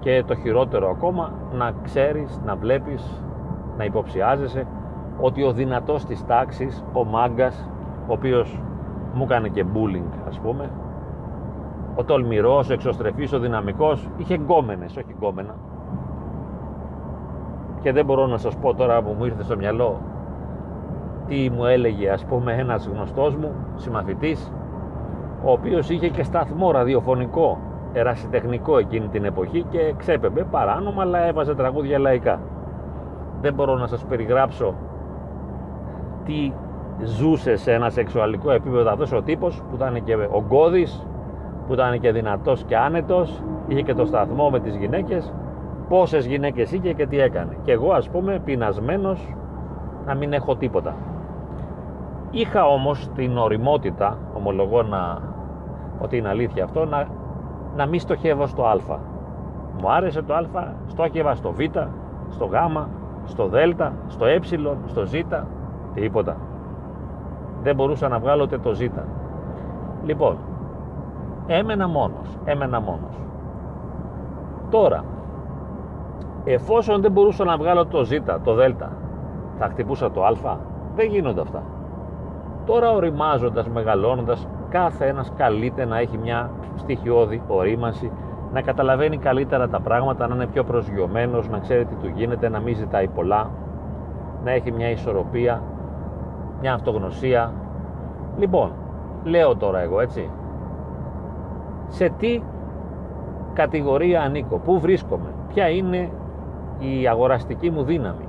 και 0.00 0.24
το 0.26 0.34
χειρότερο 0.34 0.90
ακόμα 0.90 1.32
να 1.52 1.72
ξέρεις, 1.82 2.40
να 2.44 2.56
βλέπεις, 2.56 3.22
να 3.76 3.84
υποψιάζεσαι 3.84 4.66
ότι 5.20 5.42
ο 5.42 5.52
δυνατός 5.52 6.04
της 6.04 6.26
τάξης, 6.26 6.84
ο 6.92 7.04
μάγκας, 7.04 7.70
ο 8.06 8.12
οποίος 8.12 8.60
μου 9.14 9.22
έκανε 9.22 9.48
και 9.48 9.64
bullying 9.74 10.26
ας 10.28 10.38
πούμε, 10.38 10.70
ο 11.94 12.04
τολμηρός, 12.04 12.70
ο 12.70 12.72
εξωστρεφής, 12.72 13.32
ο 13.32 13.38
δυναμικός, 13.38 14.08
είχε 14.16 14.34
γκόμενες, 14.34 14.96
όχι 14.96 15.14
γκόμενα. 15.18 15.54
Και 17.80 17.92
δεν 17.92 18.04
μπορώ 18.04 18.26
να 18.26 18.36
σας 18.36 18.56
πω 18.56 18.74
τώρα 18.74 19.02
που 19.02 19.14
μου 19.18 19.24
ήρθε 19.24 19.42
στο 19.42 19.56
μυαλό 19.56 20.00
τι 21.26 21.50
μου 21.50 21.64
έλεγε 21.64 22.10
ας 22.10 22.24
πούμε 22.24 22.52
ένας 22.52 22.86
γνωστός 22.86 23.36
μου, 23.36 23.52
συμμαθητής, 23.74 24.52
ο 25.44 25.52
οποίος 25.52 25.90
είχε 25.90 26.08
και 26.08 26.22
σταθμό 26.22 26.70
ραδιοφωνικό. 26.70 27.58
Ερασιτεχνικό 27.92 28.78
εκείνη 28.78 29.08
την 29.08 29.24
εποχή 29.24 29.62
και 29.70 29.94
ξέπεμπε 29.96 30.44
παράνομα 30.50 31.02
αλλά 31.02 31.18
έβαζε 31.26 31.54
τραγούδια 31.54 31.98
λαϊκά. 31.98 32.40
Δεν 33.40 33.54
μπορώ 33.54 33.74
να 33.74 33.86
σας 33.86 34.04
περιγράψω 34.04 34.74
τι 36.24 36.52
ζούσε 37.04 37.56
σε 37.56 37.72
ένα 37.72 37.90
σεξουαλικό 37.90 38.50
επίπεδο. 38.50 38.90
Αυτός 38.90 39.12
ο 39.12 39.22
τύπος 39.22 39.62
που 39.70 39.74
ήταν 39.76 40.04
και 40.04 40.16
ογκώδης 40.30 41.06
που 41.66 41.72
ήταν 41.72 42.00
και 42.00 42.12
δυνατός 42.12 42.64
και 42.64 42.76
άνετος. 42.76 43.42
Είχε 43.66 43.82
και 43.82 43.94
το 43.94 44.04
σταθμό 44.04 44.50
με 44.50 44.60
τις 44.60 44.76
γυναίκες. 44.76 45.32
Πόσες 45.88 46.26
γυναίκες 46.26 46.72
είχε 46.72 46.92
και 46.92 47.06
τι 47.06 47.20
έκανε. 47.20 47.56
Και 47.62 47.72
εγώ 47.72 47.92
ας 47.92 48.08
πούμε 48.08 48.40
πεινασμένος 48.44 49.34
να 50.06 50.14
μην 50.14 50.32
έχω 50.32 50.56
τίποτα. 50.56 50.94
Είχα 52.30 52.66
όμως 52.66 53.08
την 53.14 53.38
οριμότητα 53.38 54.18
ομολογώ 54.36 54.82
να 54.82 55.32
ότι 55.98 56.16
είναι 56.16 56.28
αλήθεια 56.28 56.64
αυτό, 56.64 56.84
να, 56.84 57.06
να 57.76 57.86
μην 57.86 58.00
στοχεύω 58.00 58.46
στο 58.46 58.64
α. 58.64 58.98
Μου 59.80 59.92
άρεσε 59.92 60.22
το 60.22 60.34
α, 60.34 60.42
στόχευα 60.86 61.34
στο 61.34 61.52
β, 61.52 61.58
στο 62.28 62.44
γ, 62.44 62.54
στο 63.24 63.46
δ, 63.46 63.54
στο 64.06 64.24
ε, 64.26 64.38
στο 64.86 65.04
ζ, 65.04 65.12
τίποτα. 65.94 66.36
Δεν 67.62 67.74
μπορούσα 67.74 68.08
να 68.08 68.18
βγάλω 68.18 68.42
ούτε 68.42 68.58
το 68.58 68.74
ζ. 68.74 68.80
Λοιπόν, 70.04 70.36
έμενα 71.46 71.88
μόνος, 71.88 72.38
έμενα 72.44 72.80
μόνος. 72.80 73.20
Τώρα, 74.70 75.04
εφόσον 76.44 77.00
δεν 77.00 77.12
μπορούσα 77.12 77.44
να 77.44 77.56
βγάλω 77.56 77.86
το 77.86 78.04
ζ, 78.04 78.12
το 78.44 78.54
δ, 78.54 78.60
θα 79.58 79.68
χτυπούσα 79.68 80.10
το 80.10 80.24
α, 80.24 80.56
δεν 80.94 81.08
γίνονται 81.08 81.40
αυτά. 81.40 81.62
Τώρα 82.66 82.90
οριμάζοντας, 82.90 83.68
μεγαλώνοντας, 83.68 84.48
κάθε 84.74 85.06
ένας 85.06 85.32
καλείται 85.36 85.84
να 85.84 85.98
έχει 85.98 86.18
μια 86.18 86.50
στοιχειώδη 86.76 87.42
ορίμανση, 87.46 88.10
να 88.52 88.60
καταλαβαίνει 88.60 89.18
καλύτερα 89.18 89.68
τα 89.68 89.80
πράγματα, 89.80 90.26
να 90.26 90.34
είναι 90.34 90.46
πιο 90.46 90.64
προσγειωμένος, 90.64 91.48
να 91.48 91.58
ξέρει 91.58 91.84
τι 91.84 91.94
του 91.94 92.12
γίνεται, 92.14 92.48
να 92.48 92.60
μην 92.60 92.76
ζητάει 92.76 93.08
πολλά, 93.08 93.50
να 94.44 94.50
έχει 94.50 94.72
μια 94.72 94.90
ισορροπία, 94.90 95.62
μια 96.60 96.74
αυτογνωσία. 96.74 97.52
Λοιπόν, 98.38 98.72
λέω 99.24 99.56
τώρα 99.56 99.78
εγώ 99.80 100.00
έτσι, 100.00 100.30
σε 101.88 102.08
τι 102.18 102.42
κατηγορία 103.52 104.22
ανήκω, 104.22 104.56
πού 104.56 104.80
βρίσκομαι, 104.80 105.28
ποια 105.48 105.68
είναι 105.68 106.10
η 106.78 107.08
αγοραστική 107.08 107.70
μου 107.70 107.82
δύναμη, 107.82 108.28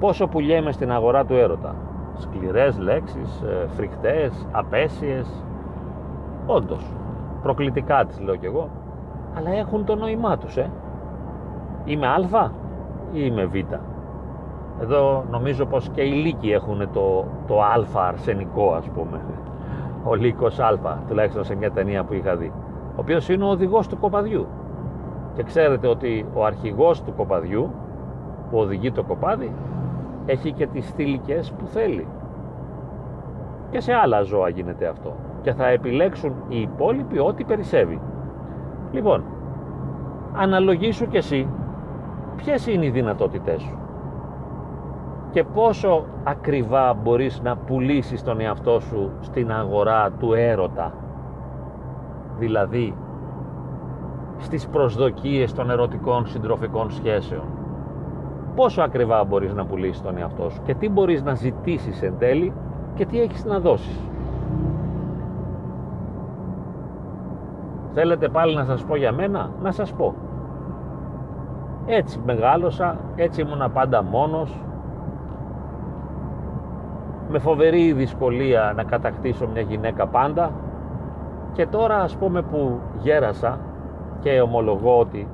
πόσο 0.00 0.26
πουλιέμαι 0.26 0.72
στην 0.72 0.92
αγορά 0.92 1.24
του 1.24 1.34
έρωτα, 1.34 1.74
σκληρές 2.18 2.78
λέξεις, 2.78 3.42
ε, 3.42 3.66
φρικτές, 3.76 4.46
απέσιες, 4.52 5.44
Όντως, 6.46 6.86
προκλητικά 7.42 8.04
τις 8.04 8.20
λέω 8.20 8.36
κι 8.36 8.46
εγώ, 8.46 8.68
αλλά 9.36 9.50
έχουν 9.50 9.84
το 9.84 9.94
νόημά 9.94 10.38
τους, 10.38 10.56
ε. 10.56 10.70
Είμαι 11.84 12.06
α 12.06 12.50
ή 13.12 13.20
είμαι 13.24 13.44
β. 13.44 13.54
Εδώ 14.80 15.24
νομίζω 15.30 15.66
πως 15.66 15.88
και 15.88 16.02
οι 16.02 16.10
λύκοι 16.10 16.50
έχουν 16.50 16.88
το, 16.92 17.24
το 17.46 17.62
α 17.62 18.06
αρσενικό 18.08 18.72
ας 18.72 18.88
πούμε. 18.88 19.20
Ο 20.04 20.14
λύκος 20.14 20.58
α, 20.58 20.78
τουλάχιστον 21.08 21.44
σε 21.44 21.54
μια 21.54 21.70
ταινία 21.70 22.04
που 22.04 22.14
είχα 22.14 22.36
δει. 22.36 22.52
Ο 22.88 22.94
οποίος 22.96 23.28
είναι 23.28 23.44
ο 23.44 23.48
οδηγός 23.48 23.88
του 23.88 23.98
κοπαδιού. 23.98 24.46
Και 25.34 25.42
ξέρετε 25.42 25.86
ότι 25.86 26.26
ο 26.34 26.44
αρχηγός 26.44 27.02
του 27.02 27.12
κοπαδιού 27.16 27.70
που 28.50 28.58
οδηγεί 28.58 28.92
το 28.92 29.02
κοπάδι 29.02 29.54
έχει 30.26 30.52
και 30.52 30.66
τις 30.66 30.90
θηλυκές 30.90 31.52
που 31.52 31.66
θέλει. 31.66 32.06
Και 33.70 33.80
σε 33.80 33.92
άλλα 33.92 34.22
ζώα 34.22 34.48
γίνεται 34.48 34.86
αυτό 34.86 35.12
και 35.42 35.52
θα 35.52 35.68
επιλέξουν 35.68 36.32
οι 36.48 36.60
υπόλοιποι 36.60 37.18
ό,τι 37.18 37.44
περισσεύει. 37.44 38.00
Λοιπόν, 38.92 39.24
αναλογήσου 40.32 41.08
και 41.08 41.18
εσύ 41.18 41.48
ποιες 42.36 42.66
είναι 42.66 42.86
οι 42.86 42.90
δυνατότητές 42.90 43.62
σου 43.62 43.78
και 45.30 45.44
πόσο 45.44 46.04
ακριβά 46.24 46.94
μπορείς 46.94 47.40
να 47.42 47.56
πουλήσεις 47.56 48.22
τον 48.22 48.40
εαυτό 48.40 48.80
σου 48.80 49.10
στην 49.20 49.52
αγορά 49.52 50.10
του 50.18 50.32
έρωτα. 50.32 50.92
Δηλαδή 52.38 52.94
στις 54.38 54.68
προσδοκίες 54.68 55.52
των 55.52 55.70
ερωτικών 55.70 56.26
συντροφικών 56.26 56.90
σχέσεων. 56.90 57.44
Πόσο 58.54 58.82
ακριβά 58.82 59.24
μπορείς 59.24 59.54
να 59.54 59.64
πουλήσεις 59.66 60.02
τον 60.02 60.18
εαυτό 60.18 60.48
σου 60.50 60.62
και 60.62 60.74
τι 60.74 60.88
μπορείς 60.88 61.22
να 61.22 61.34
ζητήσεις 61.34 62.02
εν 62.02 62.14
τέλει 62.18 62.52
και 62.94 63.06
τι 63.06 63.20
έχεις 63.20 63.44
να 63.44 63.58
δώσεις 63.58 64.00
Θέλετε 67.94 68.28
πάλι 68.28 68.54
να 68.54 68.64
σας 68.64 68.84
πω 68.84 68.96
για 68.96 69.12
μένα, 69.12 69.50
να 69.62 69.72
σας 69.72 69.92
πω. 69.92 70.14
Έτσι 71.86 72.20
μεγάλωσα, 72.24 72.96
έτσι 73.16 73.40
ήμουνα 73.40 73.70
πάντα 73.70 74.02
μόνος, 74.02 74.60
με 77.28 77.38
φοβερή 77.38 77.92
δυσκολία 77.92 78.72
να 78.76 78.82
κατακτήσω 78.84 79.48
μια 79.52 79.60
γυναίκα 79.60 80.06
πάντα. 80.06 80.50
Και 81.52 81.66
τώρα 81.66 81.96
ας 81.96 82.16
πούμε 82.16 82.42
που 82.42 82.78
γέρασα 82.98 83.58
και 84.20 84.40
ομολογώ 84.40 84.98
ότι 84.98 85.28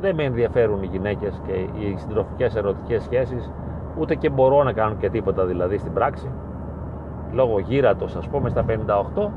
δεν 0.00 0.14
με 0.14 0.24
ενδιαφέρουν 0.24 0.82
οι 0.82 0.86
γυναίκες 0.86 1.40
και 1.46 1.52
οι 1.52 1.96
συντροφικές 1.96 2.56
ερωτικές 2.56 3.02
σχέσεις 3.02 3.52
ούτε 3.98 4.14
και 4.14 4.30
μπορώ 4.30 4.62
να 4.62 4.72
κάνω 4.72 4.94
και 4.94 5.10
τίποτα 5.10 5.44
δηλαδή 5.44 5.78
στην 5.78 5.92
πράξη. 5.92 6.30
Λόγω 7.32 7.58
γύρατος 7.58 8.16
ας 8.16 8.28
πούμε 8.28 8.48
στα 8.48 8.64
58 9.16 9.28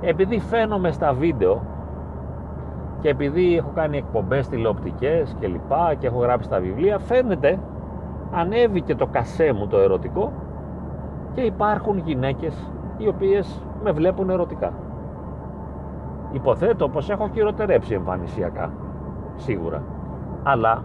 επειδή 0.00 0.38
φαίνομαι 0.40 0.90
στα 0.90 1.12
βίντεο 1.12 1.62
και 3.00 3.08
επειδή 3.08 3.56
έχω 3.56 3.70
κάνει 3.74 3.96
εκπομπές 3.96 4.48
τηλεοπτικές 4.48 5.36
και 5.40 5.46
λοιπά 5.46 5.94
και 5.98 6.06
έχω 6.06 6.18
γράψει 6.18 6.48
τα 6.48 6.60
βιβλία 6.60 6.98
φαίνεται 6.98 7.58
ανέβηκε 8.32 8.94
το 8.94 9.06
κασέ 9.06 9.52
μου 9.52 9.66
το 9.66 9.78
ερωτικό 9.78 10.32
και 11.34 11.40
υπάρχουν 11.40 11.98
γυναίκες 11.98 12.70
οι 12.96 13.08
οποίες 13.08 13.62
με 13.82 13.92
βλέπουν 13.92 14.30
ερωτικά. 14.30 14.72
Υποθέτω 16.32 16.88
πως 16.88 17.10
έχω 17.10 17.28
χειροτερέψει 17.32 17.94
εμφανισιακά 17.94 18.70
σίγουρα. 19.36 19.82
Αλλά 20.42 20.82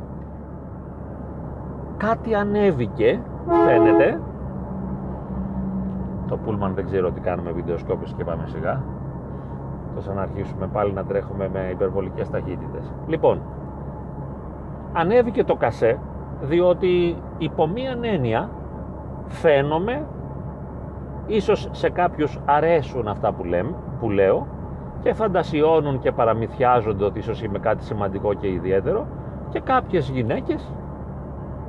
κάτι 1.97 2.35
ανέβηκε 2.35 3.19
φαίνεται. 3.65 4.19
Το 6.27 6.37
πούλμαν 6.37 6.73
δεν 6.73 6.85
ξέρω 6.85 7.11
τι 7.11 7.19
κάνουμε 7.19 7.51
βιντεοσκόπηση 7.51 8.13
και 8.13 8.23
πάμε 8.23 8.43
σιγά 8.45 8.83
τόσο 9.95 10.13
να 10.13 10.21
αρχίσουμε 10.21 10.67
πάλι 10.67 10.93
να 10.93 11.03
τρέχουμε 11.03 11.49
με 11.53 11.69
υπερβολικές 11.71 12.29
ταχύτητες 12.29 12.91
λοιπόν 13.07 13.41
ανέβηκε 14.93 15.43
το 15.43 15.55
κασέ 15.55 15.99
διότι 16.41 17.17
υπό 17.37 17.67
μίαν 17.67 18.03
έννοια 18.03 18.49
φαίνομαι 19.27 20.05
ίσως 21.27 21.69
σε 21.71 21.89
κάποιους 21.89 22.39
αρέσουν 22.45 23.07
αυτά 23.07 23.31
που, 23.31 23.43
λέμε, 23.43 23.75
που 23.99 24.09
λέω 24.09 24.47
και 25.01 25.13
φαντασιώνουν 25.13 25.99
και 25.99 26.11
παραμυθιάζονται 26.11 27.03
ότι 27.03 27.19
ίσως 27.19 27.43
είμαι 27.43 27.59
κάτι 27.59 27.83
σημαντικό 27.83 28.33
και 28.33 28.47
ιδιαίτερο 28.47 29.07
και 29.49 29.59
κάποιες 29.59 30.09
γυναίκες 30.09 30.71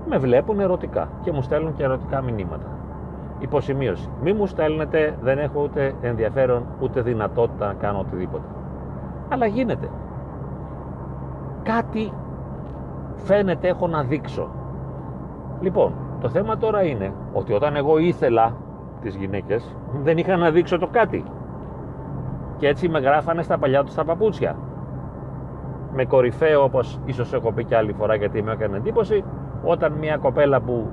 με 0.08 0.18
βλέπουν 0.18 0.60
ερωτικά 0.60 1.08
και 1.22 1.32
μου 1.32 1.42
στέλνουν 1.42 1.74
και 1.74 1.82
ερωτικά 1.82 2.20
μηνύματα. 2.20 2.73
Υποσημείωση. 3.44 4.08
Μη 4.22 4.32
μου 4.32 4.46
στέλνετε, 4.46 5.18
δεν 5.20 5.38
έχω 5.38 5.62
ούτε 5.62 5.94
ενδιαφέρον 6.00 6.64
ούτε 6.80 7.00
δυνατότητα 7.00 7.66
να 7.66 7.72
κάνω 7.72 7.98
οτιδήποτε. 7.98 8.44
Αλλά 9.28 9.46
γίνεται. 9.46 9.88
Κάτι 11.62 12.12
φαίνεται 13.14 13.68
έχω 13.68 13.86
να 13.86 14.02
δείξω. 14.02 14.48
Λοιπόν, 15.60 15.92
το 16.20 16.28
θέμα 16.28 16.56
τώρα 16.56 16.82
είναι 16.82 17.12
ότι 17.32 17.52
όταν 17.52 17.76
εγώ 17.76 17.98
ήθελα 17.98 18.56
τις 19.00 19.16
γυναίκες 19.16 19.76
δεν 20.02 20.18
είχα 20.18 20.36
να 20.36 20.50
δείξω 20.50 20.78
το 20.78 20.86
κάτι. 20.86 21.24
Και 22.56 22.68
έτσι 22.68 22.88
με 22.88 22.98
γράφανε 22.98 23.42
στα 23.42 23.58
παλιά 23.58 23.84
τους 23.84 23.94
τα 23.94 24.04
παπούτσια. 24.04 24.56
Με 25.94 26.04
κορυφαίο 26.04 26.62
όπως 26.62 27.00
ίσως 27.04 27.32
έχω 27.32 27.52
πει 27.52 27.64
και 27.64 27.76
άλλη 27.76 27.92
φορά 27.92 28.14
γιατί 28.14 28.42
με 28.42 28.52
έκανε 28.52 28.76
εντύπωση 28.76 29.24
όταν 29.64 29.92
μια 29.92 30.16
κοπέλα 30.16 30.60
που 30.60 30.86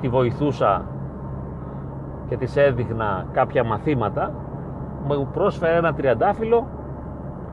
τη 0.00 0.08
βοηθούσα 0.08 0.84
και 2.30 2.36
της 2.36 2.56
έδειχνα 2.56 3.26
κάποια 3.32 3.64
μαθήματα 3.64 4.32
μου 5.06 5.28
πρόσφερε 5.32 5.76
ένα 5.76 5.94
τριαντάφυλλο 5.94 6.66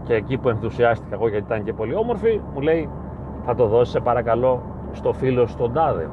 και 0.04 0.14
εκεί 0.14 0.38
που 0.38 0.50
ενθουσιάστηκα 0.50 1.16
εγώ 1.16 1.28
γιατί 1.28 1.44
ήταν 1.44 1.64
και 1.64 1.74
πολύ 1.74 1.96
όμορφη 1.96 2.42
μου 2.54 2.62
λέει 2.62 2.90
θα 3.46 3.56
το 3.56 3.68
δώσεις 3.68 3.94
σε 3.94 4.00
παρακαλώ 4.00 4.62
στο 4.92 5.14
φίλο 5.14 5.48
στον 5.48 5.74
τάδε 5.74 6.10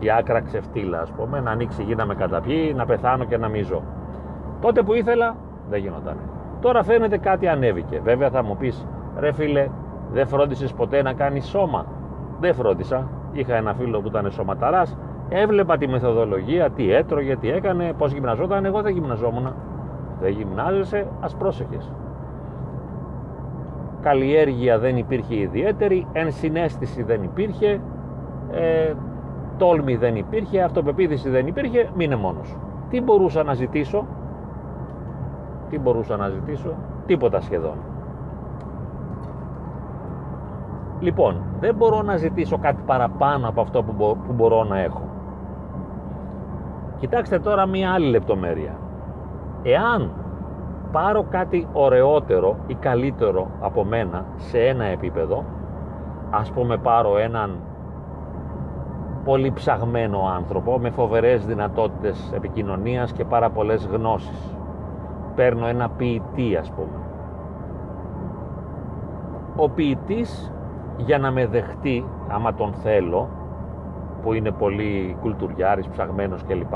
η 0.00 0.10
άκρα 0.10 0.40
ξεφτύλα 0.40 1.00
ας 1.00 1.10
πούμε 1.10 1.40
να 1.40 1.50
ανοίξει 1.50 1.82
γη 1.82 1.94
να 1.94 2.06
με 2.06 2.14
καταπιεί 2.14 2.72
να 2.76 2.86
πεθάνω 2.86 3.24
και 3.24 3.36
να 3.36 3.48
μίζω. 3.48 3.82
Τότε 4.60 4.82
που 4.82 4.94
ήθελα 4.94 5.36
δεν 5.70 5.80
γινόταν 5.80 6.16
τώρα 6.60 6.82
φαίνεται 6.82 7.18
κάτι 7.18 7.48
ανέβηκε. 7.48 8.00
Βέβαια 8.04 8.30
θα 8.30 8.42
μου 8.42 8.56
πεις 8.56 8.86
ρε 9.18 9.32
φίλε 9.32 9.68
δεν 10.12 10.26
φρόντισες 10.26 10.72
ποτέ 10.72 11.02
να 11.02 11.12
κάνεις 11.12 11.46
σώμα 11.46 11.86
δεν 12.40 12.54
φρόντισα. 12.54 13.08
Είχα 13.32 13.54
ένα 13.54 13.74
φίλο 13.74 14.00
που 14.00 14.06
ήταν 14.08 14.30
σωματαράς 14.30 14.96
έβλεπα 15.30 15.76
τη 15.76 15.88
μεθοδολογία, 15.88 16.70
τι 16.70 16.92
έτρωγε, 16.92 17.36
τι 17.36 17.50
έκανε, 17.50 17.92
πώς 17.98 18.12
γυμναζόταν. 18.12 18.64
Εγώ 18.64 18.82
δεν 18.82 18.92
γυμναζόμουν. 18.92 19.54
Δεν 20.20 20.32
γυμνάζεσαι, 20.32 21.06
ας 21.20 21.34
πρόσεχες. 21.34 21.92
Καλλιέργεια 24.00 24.78
δεν 24.78 24.96
υπήρχε 24.96 25.34
ιδιαίτερη, 25.34 26.06
ενσυναίσθηση 26.12 27.02
δεν 27.02 27.22
υπήρχε, 27.22 27.80
ε, 28.50 28.92
τόλμη 29.58 29.96
δεν 29.96 30.16
υπήρχε, 30.16 30.62
αυτοπεποίθηση 30.62 31.28
δεν 31.28 31.46
υπήρχε, 31.46 31.90
μείνε 31.94 32.16
μόνος. 32.16 32.56
Τι 32.90 33.00
μπορούσα 33.00 33.42
να 33.42 33.54
ζητήσω, 33.54 34.06
τι 35.70 35.78
μπορούσα 35.78 36.16
να 36.16 36.28
ζητήσω, 36.28 36.74
τίποτα 37.06 37.40
σχεδόν. 37.40 37.76
Λοιπόν, 41.00 41.42
δεν 41.60 41.74
μπορώ 41.74 42.02
να 42.02 42.16
ζητήσω 42.16 42.58
κάτι 42.58 42.82
παραπάνω 42.86 43.48
από 43.48 43.60
αυτό 43.60 43.82
που 43.82 44.16
μπορώ 44.34 44.64
να 44.64 44.78
έχω. 44.78 45.09
Κοιτάξτε 47.00 47.38
τώρα 47.38 47.66
μία 47.66 47.92
άλλη 47.92 48.06
λεπτομέρεια. 48.10 48.76
Εάν 49.62 50.10
πάρω 50.92 51.26
κάτι 51.30 51.68
ωραιότερο 51.72 52.56
ή 52.66 52.74
καλύτερο 52.74 53.46
από 53.60 53.84
μένα 53.84 54.24
σε 54.36 54.58
ένα 54.58 54.84
επίπεδο, 54.84 55.44
ας 56.30 56.50
πούμε 56.50 56.76
πάρω 56.76 57.18
έναν 57.18 57.58
πολύ 59.24 59.52
ψαγμένο 59.52 60.20
άνθρωπο 60.36 60.78
με 60.78 60.90
φοβερές 60.90 61.46
δυνατότητες 61.46 62.32
επικοινωνίας 62.34 63.12
και 63.12 63.24
πάρα 63.24 63.50
πολλές 63.50 63.86
γνώσεις. 63.86 64.56
Παίρνω 65.34 65.66
ένα 65.66 65.88
ποιητή 65.88 66.56
ας 66.56 66.70
πούμε. 66.70 66.98
Ο 69.56 69.68
ποιητής 69.68 70.52
για 70.96 71.18
να 71.18 71.30
με 71.30 71.46
δεχτεί 71.46 72.04
άμα 72.28 72.54
τον 72.54 72.72
θέλω 72.72 73.28
που 74.22 74.32
είναι 74.32 74.50
πολύ 74.50 75.16
κουλτουριάρης, 75.20 75.88
ψαγμένος 75.88 76.44
κλπ. 76.44 76.74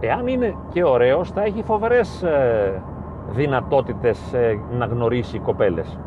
Εάν 0.00 0.26
είναι 0.26 0.54
και 0.72 0.84
ωραίος 0.84 1.30
θα 1.30 1.42
έχει 1.42 1.62
φοβερές 1.62 2.22
ε, 2.22 2.82
δυνατότητες 3.28 4.32
ε, 4.32 4.58
να 4.70 4.86
γνωρίσει 4.86 5.38
κοπέλες. 5.38 5.98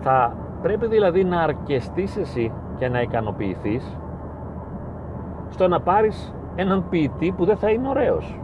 Θα 0.00 0.36
πρέπει 0.62 0.86
δηλαδή 0.86 1.24
να 1.24 1.40
αρκεστείς 1.40 2.16
εσύ 2.16 2.52
και 2.78 2.88
να 2.88 3.00
ικανοποιηθείς 3.00 3.98
στο 5.48 5.68
να 5.68 5.80
πάρεις 5.80 6.34
έναν 6.54 6.84
ποιητή 6.90 7.32
που 7.36 7.44
δεν 7.44 7.56
θα 7.56 7.70
είναι 7.70 7.88
ωραίος 7.88 8.40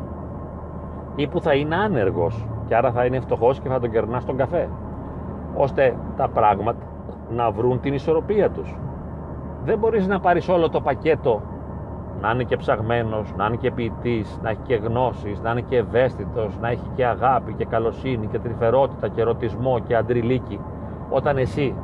ή 1.17 1.27
που 1.27 1.41
θα 1.41 1.55
είναι 1.55 1.77
άνεργος 1.77 2.47
και 2.67 2.77
άρα 2.77 2.93
θα 2.93 3.05
είναι 3.05 3.21
φτωχός 3.21 3.61
και 3.61 3.69
θα 3.69 3.81
τον 3.81 3.91
κερνάς 3.91 4.23
στον 4.23 4.37
καφέ 4.37 4.69
ώστε 5.57 5.97
τα 6.17 6.29
πράγματα 6.29 6.83
να 7.31 7.51
βρουν 7.51 7.81
την 7.81 7.95
ισορροπία 7.95 8.51
τους 8.51 8.77
δεν 9.65 9.79
μπορείς 9.79 10.07
να 10.07 10.21
πάρεις 10.21 10.49
όλο 10.49 10.69
το 10.69 10.81
πακέτο. 10.81 11.43
Να 12.21 12.31
είναι 12.31 12.43
και 12.43 12.57
ψαγμένος, 12.57 13.33
να 13.37 13.47
είναι 13.47 13.57
και 13.57 13.71
ποιητής, 13.71 14.39
να 14.43 14.51
έχει 14.51 14.61
και 14.63 14.75
γνώσεις, 14.75 15.41
να 15.41 15.51
είναι 15.51 15.61
και 15.61 15.77
ευαίσθητος, 15.77 16.59
να 16.61 16.69
έχει 16.69 16.91
και 16.95 17.07
αγάπη 17.07 17.53
και 17.53 17.65
καλοσύνη 17.65 18.27
και 18.27 18.39
τρυφερότητα 18.39 19.09
και 19.09 19.21
ερωτισμό 19.21 19.79
και 19.79 19.97
αντριλίκη. 19.97 20.61
Όταν 21.11 21.39
εσύ 21.39 21.75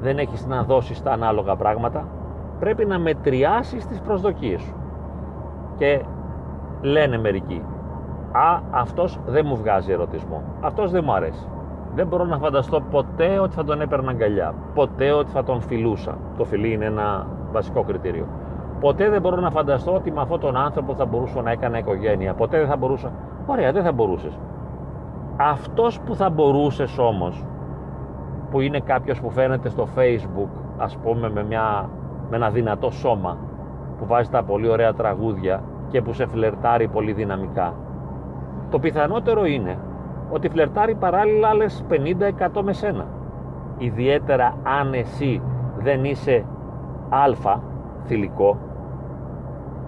δεν 0.00 0.18
έχεις 0.18 0.46
να 0.46 0.62
δώσεις 0.62 1.02
τα 1.02 1.10
ανάλογα 1.10 1.56
πράγματα 1.56 2.04
πρέπει 2.58 2.84
να 2.84 2.98
μετριάσεις 2.98 3.86
τις 3.86 4.00
προσδοκίες 4.00 4.60
σου. 4.60 4.74
Και 5.76 6.04
λένε 6.80 7.18
μερικοί 7.18 7.62
α 8.32 8.60
αυτός 8.70 9.18
δεν 9.26 9.46
μου 9.46 9.56
βγάζει 9.56 9.92
ερωτισμό. 9.92 10.42
Αυτός 10.60 10.90
δεν 10.90 11.02
μου 11.04 11.12
αρέσει 11.12 11.46
δεν 11.94 12.06
μπορώ 12.06 12.24
να 12.24 12.38
φανταστώ 12.38 12.80
ποτέ 12.80 13.38
ότι 13.38 13.54
θα 13.54 13.64
τον 13.64 13.80
έπαιρνα 13.80 14.10
αγκαλιά. 14.10 14.54
Ποτέ 14.74 15.12
ότι 15.12 15.30
θα 15.30 15.44
τον 15.44 15.60
φιλούσα. 15.60 16.16
Το 16.36 16.44
φιλί 16.44 16.72
είναι 16.72 16.84
ένα 16.84 17.26
βασικό 17.52 17.82
κριτήριο. 17.82 18.26
Ποτέ 18.80 19.08
δεν 19.10 19.20
μπορώ 19.20 19.36
να 19.36 19.50
φανταστώ 19.50 19.94
ότι 19.94 20.12
με 20.12 20.20
αυτόν 20.20 20.40
τον 20.40 20.56
άνθρωπο 20.56 20.94
θα 20.94 21.04
μπορούσα 21.04 21.42
να 21.42 21.50
έκανα 21.50 21.78
οικογένεια. 21.78 22.34
Ποτέ 22.34 22.58
δεν 22.58 22.66
θα 22.66 22.76
μπορούσα. 22.76 23.12
Ωραία, 23.46 23.72
δεν 23.72 23.82
θα 23.82 23.92
μπορούσες. 23.92 24.38
Αυτός 25.36 26.00
που 26.00 26.14
θα 26.14 26.30
μπορούσες 26.30 26.98
όμως, 26.98 27.44
που 28.50 28.60
είναι 28.60 28.80
κάποιος 28.80 29.20
που 29.20 29.30
φαίνεται 29.30 29.68
στο 29.68 29.88
facebook, 29.96 30.48
ας 30.78 30.96
πούμε, 30.96 31.30
με, 31.30 31.44
μια, 31.44 31.88
με 32.30 32.36
ένα 32.36 32.50
δυνατό 32.50 32.90
σώμα, 32.90 33.36
που 33.98 34.06
βάζει 34.06 34.30
τα 34.30 34.42
πολύ 34.42 34.68
ωραία 34.68 34.94
τραγούδια 34.94 35.62
και 35.88 36.02
που 36.02 36.12
σε 36.12 36.26
φλερτάρει 36.26 36.88
πολύ 36.88 37.12
δυναμικά. 37.12 37.74
Το 38.70 38.78
πιθανότερο 38.78 39.44
είναι 39.44 39.78
ότι 40.34 40.48
φλερτάρει 40.48 40.94
παράλληλα 40.94 41.48
άλλες 41.48 41.84
50-100 41.90 42.62
με 42.62 42.72
σένα. 42.72 43.06
Ιδιαίτερα 43.78 44.54
αν 44.80 44.94
εσύ 44.94 45.42
δεν 45.78 46.04
είσαι 46.04 46.44
αλφα 47.08 47.62
θηλυκό 48.04 48.56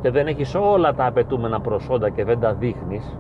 και 0.00 0.10
δεν 0.10 0.26
έχεις 0.26 0.54
όλα 0.54 0.94
τα 0.94 1.06
απαιτούμενα 1.06 1.60
προσόντα 1.60 2.08
και 2.10 2.24
δεν 2.24 2.40
τα 2.40 2.52
δείχνεις 2.54 3.18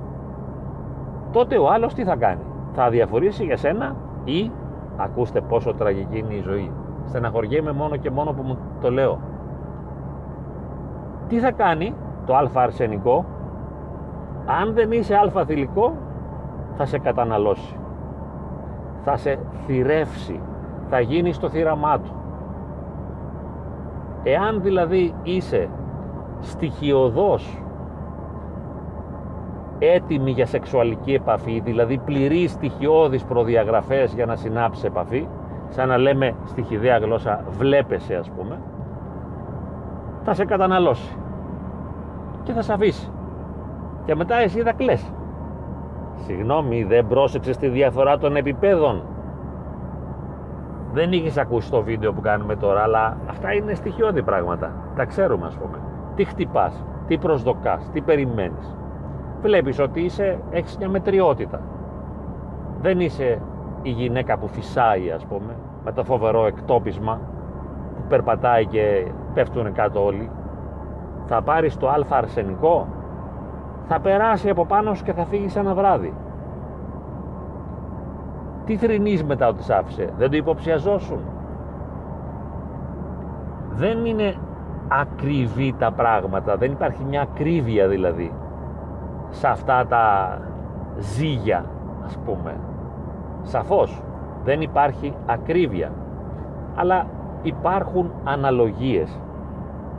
τότε 1.32 1.58
ο 1.58 1.70
άλλος 1.70 1.94
τι 1.94 2.04
θα 2.04 2.16
κάνει; 2.16 2.42
Θα 2.72 2.90
διαφορήσει 2.90 3.44
για 3.44 3.56
σένα 3.56 3.96
ή 4.24 4.50
ακούστε 4.96 5.40
πόσο 5.40 5.74
τραγική 5.74 6.18
είναι 6.18 6.34
η 6.34 6.40
ζωή 6.40 6.72
στεναχωριέμαι 7.04 7.72
μόνο 7.72 7.96
και 7.96 8.10
μόνο 8.10 8.32
που 8.32 8.42
μου 8.42 8.58
το 8.80 8.90
λέω 8.90 9.18
τι 11.28 11.38
θα 11.38 11.50
κάνει 11.50 11.94
το 12.26 12.36
αλφα 12.36 12.60
αρσενικό; 12.62 13.24
Αν 14.60 14.72
δεν 14.74 14.92
είσαι 14.92 15.16
αλφα 15.16 15.44
θηλυκό 15.44 15.92
θα 16.76 16.84
σε 16.84 16.98
καταναλώσει 16.98 17.76
θα 19.04 19.16
σε 19.16 19.38
θυρεύσει 19.66 20.40
θα 20.88 21.00
γίνει 21.00 21.32
στο 21.32 21.48
θύραμά 21.48 21.98
του 21.98 22.14
εάν 24.22 24.62
δηλαδή 24.62 25.14
είσαι 25.22 25.68
στοιχειοδός 26.40 27.60
έτοιμη 29.78 30.30
για 30.30 30.46
σεξουαλική 30.46 31.12
επαφή, 31.14 31.60
δηλαδή 31.60 31.98
πληρεί 31.98 32.46
στοιχειώδεις 32.46 33.24
προδιαγραφές 33.24 34.14
για 34.14 34.26
να 34.26 34.36
συνάψεις 34.36 34.84
επαφή, 34.84 35.28
σαν 35.68 35.88
να 35.88 35.96
λέμε 35.96 36.34
στη 36.44 36.62
χιδέα 36.62 36.98
γλώσσα 36.98 37.44
βλέπεσαι 37.50 38.14
ας 38.14 38.30
πούμε, 38.30 38.58
θα 40.24 40.34
σε 40.34 40.44
καταναλώσει 40.44 41.16
και 42.42 42.52
θα 42.52 42.62
σε 42.62 42.72
αφήσει. 42.72 43.10
Και 44.04 44.14
μετά 44.14 44.36
εσύ 44.36 44.60
θα 44.60 44.72
κλαις. 44.72 45.12
Συγγνώμη, 46.16 46.84
δεν 46.84 47.06
πρόσεξες 47.06 47.56
τη 47.56 47.68
διαφορά 47.68 48.18
των 48.18 48.36
επιπέδων. 48.36 49.02
Δεν 50.92 51.12
είχες 51.12 51.36
ακούσει 51.36 51.70
το 51.70 51.82
βίντεο 51.82 52.12
που 52.12 52.20
κάνουμε 52.20 52.56
τώρα, 52.56 52.82
αλλά 52.82 53.16
αυτά 53.30 53.52
είναι 53.52 53.74
στοιχειώδη 53.74 54.22
πράγματα. 54.22 54.72
Τα 54.96 55.04
ξέρουμε, 55.04 55.46
ας 55.46 55.56
πούμε. 55.56 55.78
Τι 56.14 56.24
χτυπάς, 56.24 56.84
τι 57.06 57.18
προσδοκάς, 57.18 57.90
τι 57.92 58.00
περιμένεις. 58.00 58.76
Βλέπεις 59.42 59.78
ότι 59.78 60.00
είσαι, 60.00 60.38
έχεις 60.50 60.76
μια 60.78 60.88
μετριότητα. 60.88 61.60
Δεν 62.80 63.00
είσαι 63.00 63.40
η 63.82 63.90
γυναίκα 63.90 64.38
που 64.38 64.48
φυσάει, 64.48 65.10
ας 65.10 65.24
πούμε, 65.26 65.56
με 65.84 65.92
το 65.92 66.04
φοβερό 66.04 66.46
εκτόπισμα 66.46 67.20
που 67.96 68.02
περπατάει 68.08 68.66
και 68.66 69.06
πέφτουν 69.34 69.72
κάτω 69.72 70.04
όλοι. 70.04 70.30
Θα 71.24 71.42
πάρεις 71.42 71.76
το 71.76 71.88
αλφα 71.88 72.16
αρσενικό, 72.16 72.86
θα 73.88 74.00
περάσει 74.00 74.48
από 74.50 74.66
πάνω 74.66 74.94
σου 74.94 75.04
και 75.04 75.12
θα 75.12 75.24
φύγει 75.24 75.58
ένα 75.58 75.74
βράδυ. 75.74 76.14
Τι 78.64 78.76
θρυνείς 78.76 79.24
μετά 79.24 79.48
ότι 79.48 79.62
σ' 79.62 79.70
άφησε, 79.70 80.12
δεν 80.18 80.30
το 80.30 80.36
υποψιαζόσουν; 80.36 81.18
Δεν 83.70 84.04
είναι 84.04 84.34
ακριβή 84.88 85.74
τα 85.78 85.92
πράγματα, 85.92 86.56
δεν 86.56 86.72
υπάρχει 86.72 87.04
μια 87.04 87.20
ακρίβεια 87.20 87.88
δηλαδή 87.88 88.32
σε 89.30 89.48
αυτά 89.48 89.86
τα 89.86 90.38
ζύγια 90.98 91.64
ας 92.04 92.18
πούμε. 92.24 92.54
Σαφώς 93.42 94.02
δεν 94.44 94.60
υπάρχει 94.60 95.14
ακρίβεια, 95.26 95.92
αλλά 96.76 97.06
υπάρχουν 97.42 98.10
αναλογίες. 98.24 99.20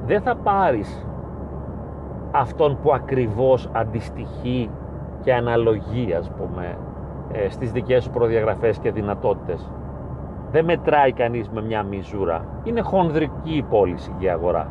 Δεν 0.06 0.22
θα 0.22 0.36
πάρεις 0.36 1.06
αυτόν 2.32 2.78
που 2.82 2.94
ακριβώς 2.94 3.70
αντιστοιχεί 3.72 4.70
και 5.22 5.34
αναλογεί 5.34 6.14
ας 6.14 6.32
πούμε 6.32 6.78
ε, 7.32 7.50
στις 7.50 7.72
δικές 7.72 8.04
σου 8.04 8.10
προδιαγραφές 8.10 8.78
και 8.78 8.92
δυνατότητες. 8.92 9.72
Δεν 10.52 10.66
μετράει 10.66 11.12
κανείς 11.12 11.50
με 11.50 11.62
μια 11.62 11.84
μιζούρα. 11.84 12.46
Είναι 12.64 12.82
χονδρική 12.82 13.56
η 13.58 13.64
πώληση 13.64 14.16
και 14.20 14.26
η 14.26 14.30
αγορά. 14.30 14.68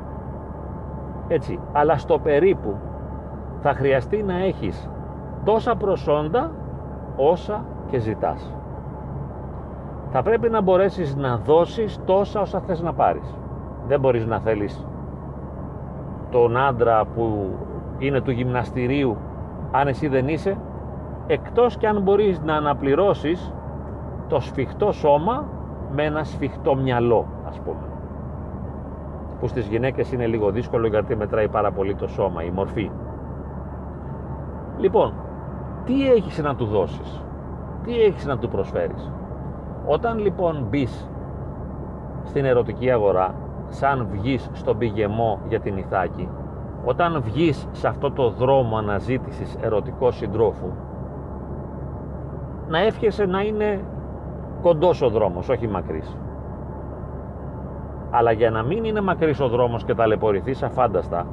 Έτσι. 1.29 1.59
Αλλά 1.73 1.99
στο 1.99 2.19
περίπου 2.19 2.77
θα 3.61 3.73
χρειαστεί 3.73 4.23
να 4.23 4.45
έχεις 4.45 4.91
τόσα 5.45 5.77
προσόντα 5.77 6.51
όσα 7.17 7.65
και 7.91 7.99
ζητάς. 7.99 8.53
Θα 10.11 10.23
πρέπει 10.23 10.49
να 10.49 10.61
μπορέσεις 10.61 11.17
να 11.17 11.37
δώσεις 11.37 12.01
τόσα 12.05 12.41
όσα 12.41 12.61
θες 12.61 12.81
να 12.81 12.93
πάρεις. 12.93 13.35
Δεν 13.87 14.01
μπορείς 14.01 14.27
να 14.27 14.41
θέλεις 14.41 14.87
τον 16.31 16.57
άντρα 16.57 17.05
που 17.05 17.51
είναι 17.99 18.21
του 18.21 18.31
γυμναστηρίου 18.31 19.17
αν 19.71 19.89
εσύ 19.89 20.09
δεν 20.09 20.29
είσαι 20.29 20.57
εκτός 21.27 21.77
και 21.77 21.89
αν 21.89 22.03
μπορείς 22.03 22.41
να 22.41 22.55
αναπληρώσεις 22.55 23.53
το 24.29 24.41
σφιχτό 24.41 24.93
σώμα 24.93 25.45
με 25.95 26.05
ένα 26.05 26.25
σφιχτό 26.25 26.75
μυαλό 26.75 27.27
ας 27.49 27.61
πούμε. 27.61 27.87
Που 29.41 29.47
στις 29.47 29.67
γυναίκες 29.67 30.13
είναι 30.13 30.27
λίγο 30.27 30.51
δύσκολο 30.51 30.87
γιατί 30.87 31.17
μετράει 31.17 31.49
πάρα 31.49 31.73
πολύ 31.73 31.95
το 31.95 32.07
σώμα, 32.07 32.43
η 32.43 32.51
μορφή. 32.51 32.91
Λοιπόν 34.79 35.13
τι 35.85 36.11
έχεις 36.11 36.43
να 36.43 36.55
του 36.55 36.65
δώσεις; 36.65 37.25
Τι 37.85 38.01
έχεις 38.01 38.27
να 38.27 38.39
του 38.39 38.49
προσφέρεις; 38.49 39.13
Όταν 39.87 40.19
λοιπόν 40.19 40.67
μπεις 40.71 41.11
στην 42.25 42.45
ερωτική 42.45 42.91
αγορά 42.91 43.35
σαν 43.69 44.07
βγεις 44.11 44.51
στον 44.53 44.79
πηγεμό 44.79 45.39
για 45.49 45.61
την 45.61 45.77
Ιθάκη 45.77 46.29
όταν 46.85 47.23
βγεις 47.23 47.69
σε 47.73 47.89
αυτό 47.89 48.11
το 48.11 48.31
δρόμο 48.31 48.77
αναζήτησης 48.77 49.57
ερωτικού 49.61 50.11
συντρόφου 50.11 50.71
να 52.69 52.79
εύχεσαι 52.79 53.27
να 53.27 53.41
είναι 53.41 53.81
κοντός 54.63 55.03
ο 55.03 55.09
δρόμος, 55.09 55.49
όχι 55.49 55.69
μακρύς. 55.69 56.17
Αλλά 58.11 58.33
για 58.33 58.51
να 58.51 58.63
μην 58.63 58.85
είναι 58.85 59.01
μακρύς 59.01 59.41
ο 59.41 59.49
δρόμος 59.49 59.85
και 59.85 59.95
ταλαιπωρηθείς 59.95 60.63
αφάνταστα 60.63 61.27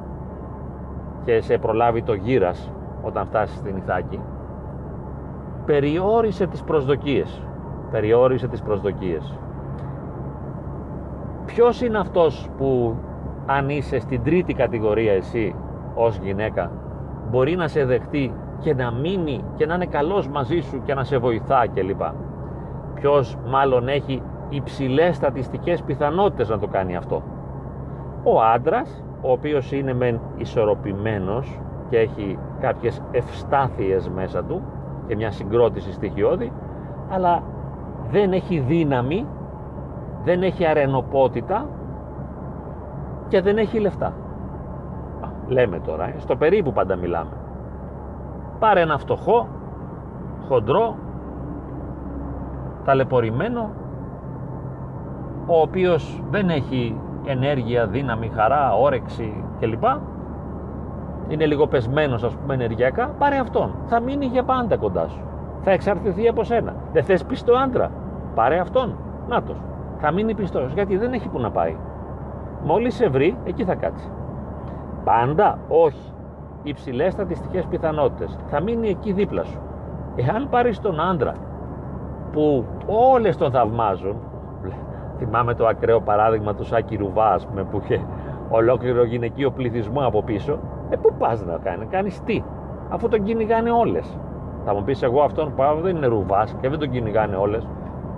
και 1.24 1.40
σε 1.40 1.58
προλάβει 1.58 2.02
το 2.02 2.14
γύρας 2.14 2.70
όταν 3.02 3.26
φτάσεις 3.26 3.56
στην 3.58 3.76
Ιθάκη, 3.76 4.20
περιόρισε 5.64 6.46
τις 6.46 6.62
προσδοκίες. 6.62 7.42
Περιόρισε 7.90 8.48
τις 8.48 8.62
προσδοκίες. 8.62 9.38
Ποιος 11.54 11.82
είναι 11.82 11.98
αυτός 11.98 12.48
που 12.58 12.96
αν 13.46 13.68
είσαι 13.68 13.98
στην 13.98 14.22
τρίτη 14.22 14.54
κατηγορία 14.54 15.12
εσύ 15.12 15.54
ως 15.94 16.16
γυναίκα 16.16 16.70
μπορεί 17.30 17.56
να 17.56 17.68
σε 17.68 17.84
δεχτεί 17.84 18.34
και 18.60 18.74
να 18.74 18.92
μείνει 18.92 19.44
και 19.56 19.66
να 19.66 19.74
είναι 19.74 19.86
καλός 19.86 20.28
μαζί 20.28 20.60
σου 20.60 20.82
και 20.84 20.94
να 20.94 21.04
σε 21.04 21.18
βοηθά 21.18 21.66
κλπ. 21.74 22.00
Ποιος 22.94 23.36
μάλλον 23.46 23.88
έχει 23.88 24.22
υψηλές 24.48 25.16
στατιστικές 25.16 25.82
πιθανότητες 25.82 26.48
να 26.48 26.58
το 26.58 26.66
κάνει 26.66 26.96
αυτό. 26.96 27.22
Ο 28.22 28.42
άντρας, 28.42 29.04
ο 29.20 29.32
οποίος 29.32 29.72
είναι 29.72 29.94
μεν 29.94 30.20
ισορροπημένος 30.36 31.60
και 31.88 31.98
έχει 31.98 32.38
κάποιες 32.60 33.02
ευστάθειες 33.10 34.08
μέσα 34.08 34.44
του 34.44 34.62
και 35.06 35.16
μια 35.16 35.30
συγκρότηση 35.30 35.92
στοιχειώδη, 35.92 36.52
αλλά 37.10 37.42
δεν 38.10 38.32
έχει 38.32 38.58
δύναμη, 38.58 39.26
δεν 40.24 40.42
έχει 40.42 40.66
αρενοπότητα 40.66 41.66
και 43.28 43.40
δεν 43.40 43.58
έχει 43.58 43.78
λεφτά. 43.78 44.12
Λέμε 45.48 45.78
τώρα, 45.78 46.04
ε, 46.04 46.14
στο 46.18 46.36
περίπου 46.36 46.72
πάντα 46.72 46.96
μιλάμε. 46.96 47.30
Πάρε 48.58 48.80
ένα 48.80 48.98
φτωχό, 48.98 49.48
χοντρό, 50.48 50.96
ταλαιπωρημένο, 52.84 53.70
ο 55.46 55.60
οποίος 55.60 56.22
δεν 56.30 56.48
έχει 56.48 57.00
ενέργεια, 57.24 57.86
δύναμη, 57.86 58.30
χαρά, 58.34 58.74
όρεξη 58.76 59.44
κλπ. 59.60 59.84
Είναι 61.28 61.46
λίγο 61.46 61.66
πεσμένος 61.66 62.24
ας 62.24 62.34
πούμε 62.34 62.54
ενεργειακά, 62.54 63.10
πάρε 63.18 63.36
αυτόν. 63.36 63.74
Θα 63.86 64.00
μείνει 64.00 64.26
για 64.26 64.42
πάντα 64.42 64.76
κοντά 64.76 65.08
σου. 65.08 65.20
Θα 65.60 65.70
εξαρτηθεί 65.70 66.28
από 66.28 66.44
σένα. 66.44 66.74
Δεν 66.92 67.04
θες 67.04 67.24
πιστό 67.24 67.52
άντρα, 67.54 67.90
πάρε 68.34 68.58
αυτόν. 68.58 68.96
Νάτος. 69.28 69.56
Θα 69.98 70.10
μείνει 70.12 70.34
πιστός 70.34 70.72
γιατί 70.72 70.96
δεν 70.96 71.12
έχει 71.12 71.28
που 71.28 71.40
να 71.40 71.50
πάει. 71.50 71.76
Μόλις 72.64 72.94
σε 72.94 73.08
βρει, 73.08 73.36
εκεί 73.44 73.64
θα 73.64 73.74
κάτσει. 73.74 74.10
Πάντα, 75.04 75.58
όχι. 75.68 76.12
Υψηλές 76.62 77.12
στατιστικές 77.12 77.66
πιθανότητες. 77.66 78.38
Θα 78.46 78.60
μείνει 78.60 78.88
εκεί 78.88 79.12
δίπλα 79.12 79.44
σου. 79.44 79.60
Εάν 80.16 80.48
πάρεις 80.50 80.80
τον 80.80 81.00
άντρα 81.00 81.32
που 82.32 82.64
όλες 82.86 83.36
τον 83.36 83.50
θαυμάζουν, 83.50 84.16
θυμάμαι 85.18 85.54
το 85.54 85.66
ακραίο 85.66 86.00
παράδειγμα 86.00 86.54
του 86.54 86.64
Σάκη 86.64 86.96
Ρουβά, 86.96 87.38
πούμε, 87.48 87.64
που 87.64 87.80
είχε 87.82 88.00
ολόκληρο 88.48 89.04
γυναικείο 89.04 89.50
πληθυσμό 89.50 90.06
από 90.06 90.22
πίσω, 90.22 90.58
ε, 90.90 90.96
πού 90.96 91.14
πας 91.18 91.44
να 91.44 91.58
κάνει, 91.62 91.86
κάνεις 91.86 92.22
τι, 92.22 92.42
αφού 92.88 93.08
τον 93.08 93.22
κυνηγάνε 93.22 93.70
όλες. 93.70 94.18
Θα 94.64 94.74
μου 94.74 94.82
πεις, 94.82 95.02
εγώ 95.02 95.22
αυτόν 95.22 95.54
πάω, 95.56 95.74
δεν 95.80 95.96
είναι 95.96 96.06
ρουβάς 96.06 96.56
και 96.60 96.68
δεν 96.68 96.78
τον 96.78 96.90
κυνηγάνε 96.90 97.36
όλες. 97.36 97.68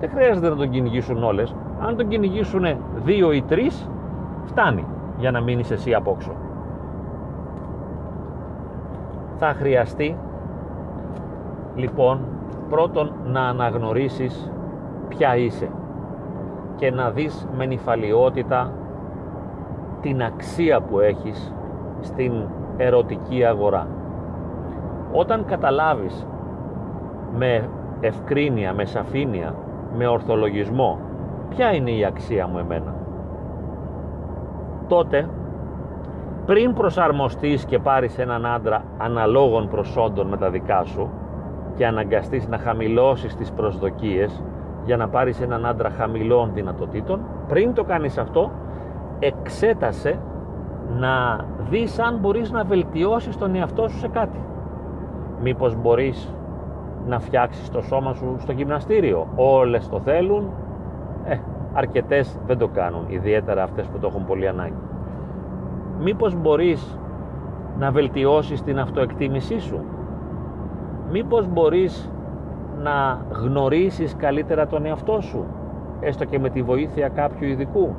Δεν 0.01 0.11
χρειάζεται 0.11 0.49
να 0.49 0.57
τον 0.57 0.71
κυνηγήσουν 0.71 1.23
όλες. 1.23 1.55
Αν 1.81 1.97
τον 1.97 2.09
κυνηγήσουν 2.09 2.65
δύο 3.05 3.33
ή 3.33 3.43
τρεις, 3.43 3.91
φτάνει 4.45 4.85
για 5.19 5.31
να 5.31 5.41
μείνεις 5.41 5.71
εσύ 5.71 5.95
απόξω. 5.95 6.33
Θα 9.39 9.47
χρειαστεί 9.47 10.17
λοιπόν 11.75 12.21
πρώτον 12.69 13.13
να 13.25 13.41
αναγνωρίσεις 13.41 14.51
ποια 15.09 15.37
είσαι 15.37 15.69
και 16.77 16.91
να 16.91 17.11
δεις 17.11 17.49
με 17.57 17.67
νυφαλιότητα 17.67 18.73
την 20.01 20.23
αξία 20.23 20.81
που 20.81 21.01
έχεις 21.01 21.55
στην 22.01 22.33
ερωτική 22.77 23.45
αγορά. 23.45 23.87
Όταν 25.13 25.45
καταλάβεις 25.45 26.27
με 27.37 27.69
ευκρίνεια, 28.01 28.73
με 28.73 28.85
σαφήνεια, 28.85 29.55
με 29.97 30.07
ορθολογισμό 30.07 30.99
ποια 31.49 31.73
είναι 31.73 31.91
η 31.91 32.05
αξία 32.05 32.47
μου 32.47 32.59
εμένα; 32.59 32.95
Τότε 34.89 35.29
πριν 36.47 36.75
προσαρμοστείς 36.75 37.65
και 37.65 37.79
πάρεις 37.79 38.19
έναν 38.19 38.47
άντρα 38.47 38.85
αναλόγων 38.99 39.69
προσόντων 39.69 40.27
με 40.27 40.37
τα 40.37 40.51
δικά 40.51 40.85
σου 40.85 41.11
και 41.77 41.87
αναγκαστείς 41.87 42.49
να 42.49 42.59
χαμηλώσεις 42.59 43.35
τις 43.37 43.53
προσδοκίες 43.53 44.43
για 44.85 44.97
να 44.97 45.09
πάρεις 45.09 45.41
έναν 45.41 45.67
άντρα 45.67 45.91
χαμηλών 45.91 46.51
δυνατοτήτων 46.55 47.21
πριν 47.49 47.75
το 47.75 47.85
κάνεις 47.85 48.19
αυτό 48.19 48.51
εξέτασε 49.19 50.19
να 50.99 51.45
δεις 51.71 51.99
αν 51.99 52.19
μπορείς 52.21 52.51
να 52.51 52.65
βελτιώσεις 52.65 53.37
τον 53.37 53.55
εαυτό 53.55 53.89
σου 53.89 53.99
σε 53.99 54.09
κάτι 54.09 54.47
Μήπως 55.43 55.77
μπορείς 55.77 56.35
να 57.07 57.21
φτιάξεις 57.21 57.71
το 57.71 57.81
σώμα 57.83 58.15
σου 58.15 58.37
στο 58.39 58.53
γυμναστήριο. 58.53 59.29
Όλες 59.37 59.89
το 59.89 60.01
θέλουν, 60.01 60.51
ε, 61.27 61.37
αρκετές 61.73 62.39
δεν 62.47 62.59
το 62.59 62.69
κάνουν, 62.69 63.05
ιδιαίτερα 63.09 63.63
αυτές 63.63 63.87
που 63.87 63.99
το 63.99 64.07
έχουν 64.07 64.25
πολύ 64.25 64.49
ανάγκη. 64.49 64.83
Μήπως 66.01 66.35
μπορείς 66.35 66.99
να 67.79 67.91
βελτιώσεις 67.91 68.63
την 68.63 68.79
αυτοεκτίμησή 68.79 69.59
σου; 69.59 69.81
Μήπως 71.11 71.49
μπορείς 71.49 72.11
να 72.83 73.19
γνωρίσεις 73.31 74.17
καλύτερα 74.17 74.67
τον 74.67 74.87
εαυτό 74.87 75.21
σου, 75.21 75.45
έστω 76.01 76.25
και 76.25 76.39
με 76.39 76.49
τη 76.49 76.63
βοήθεια 76.63 77.09
κάποιου 77.09 77.49
ειδικού; 77.49 77.95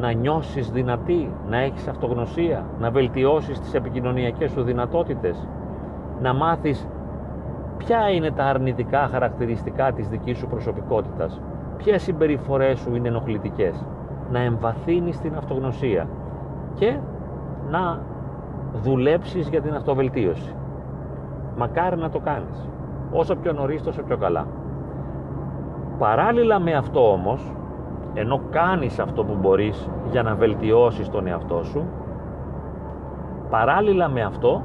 Να 0.00 0.12
νιώσεις 0.12 0.70
δυνατή, 0.70 1.30
να 1.48 1.58
έχεις 1.58 1.88
αυτογνωσία, 1.88 2.64
να 2.80 2.90
βελτιώσεις 2.90 3.60
τις 3.60 3.74
επικοινωνιακές 3.74 4.50
σου 4.50 4.62
δυνατότητες, 4.62 5.48
να 6.22 6.34
μάθεις 6.34 6.88
ποια 7.76 8.10
είναι 8.10 8.30
τα 8.30 8.44
αρνητικά 8.44 9.08
χαρακτηριστικά 9.10 9.92
της 9.92 10.08
δικής 10.08 10.38
σου 10.38 10.46
προσωπικότητας, 10.46 11.40
ποιες 11.78 12.02
συμπεριφορές 12.02 12.78
σου 12.78 12.94
είναι 12.94 13.08
ενοχλητικές, 13.08 13.84
να 14.30 14.40
εμβαθύνεις 14.40 15.20
την 15.20 15.36
αυτογνωσία 15.36 16.08
και 16.74 16.96
να 17.70 18.00
δουλέψεις 18.82 19.48
για 19.48 19.60
την 19.60 19.74
αυτοβελτίωση. 19.74 20.54
Μακάρι 21.56 21.96
να 21.96 22.10
το 22.10 22.18
κάνεις. 22.18 22.68
Όσο 23.12 23.36
πιο 23.36 23.52
νωρίς 23.52 23.82
τόσο 23.82 24.02
πιο 24.02 24.16
καλά. 24.16 24.46
Παράλληλα 25.98 26.58
με 26.58 26.72
αυτό 26.72 27.12
όμως, 27.12 27.52
ενώ 28.14 28.40
κάνεις 28.50 28.98
αυτό 28.98 29.24
που 29.24 29.36
μπορείς 29.40 29.88
για 30.10 30.22
να 30.22 30.34
βελτιώσεις 30.34 31.08
τον 31.08 31.26
εαυτό 31.26 31.62
σου, 31.62 31.84
παράλληλα 33.50 34.08
με 34.08 34.22
αυτό, 34.22 34.62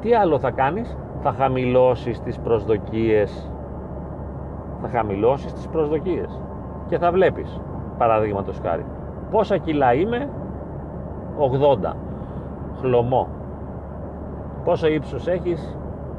τι 0.00 0.14
άλλο 0.14 0.38
θα 0.38 0.50
κάνεις, 0.50 0.96
θα 1.22 1.32
χαμηλώσεις 1.32 2.20
τις 2.20 2.38
προσδοκίες 2.38 3.50
θα 4.82 4.88
χαμηλώσεις 4.88 5.52
τις 5.52 5.68
προσδοκίες. 5.68 6.40
Και 6.86 6.98
θα 6.98 7.10
βλέπεις 7.10 7.60
παραδείγματος 7.98 8.60
χάρη 8.62 8.84
πόσα 9.30 9.56
κιλά 9.56 9.94
είμαι 9.94 10.28
80 11.84 11.94
χλωμό. 12.80 13.28
Πόσο 14.64 14.86
ύψος 14.88 15.26
έχεις 15.26 15.78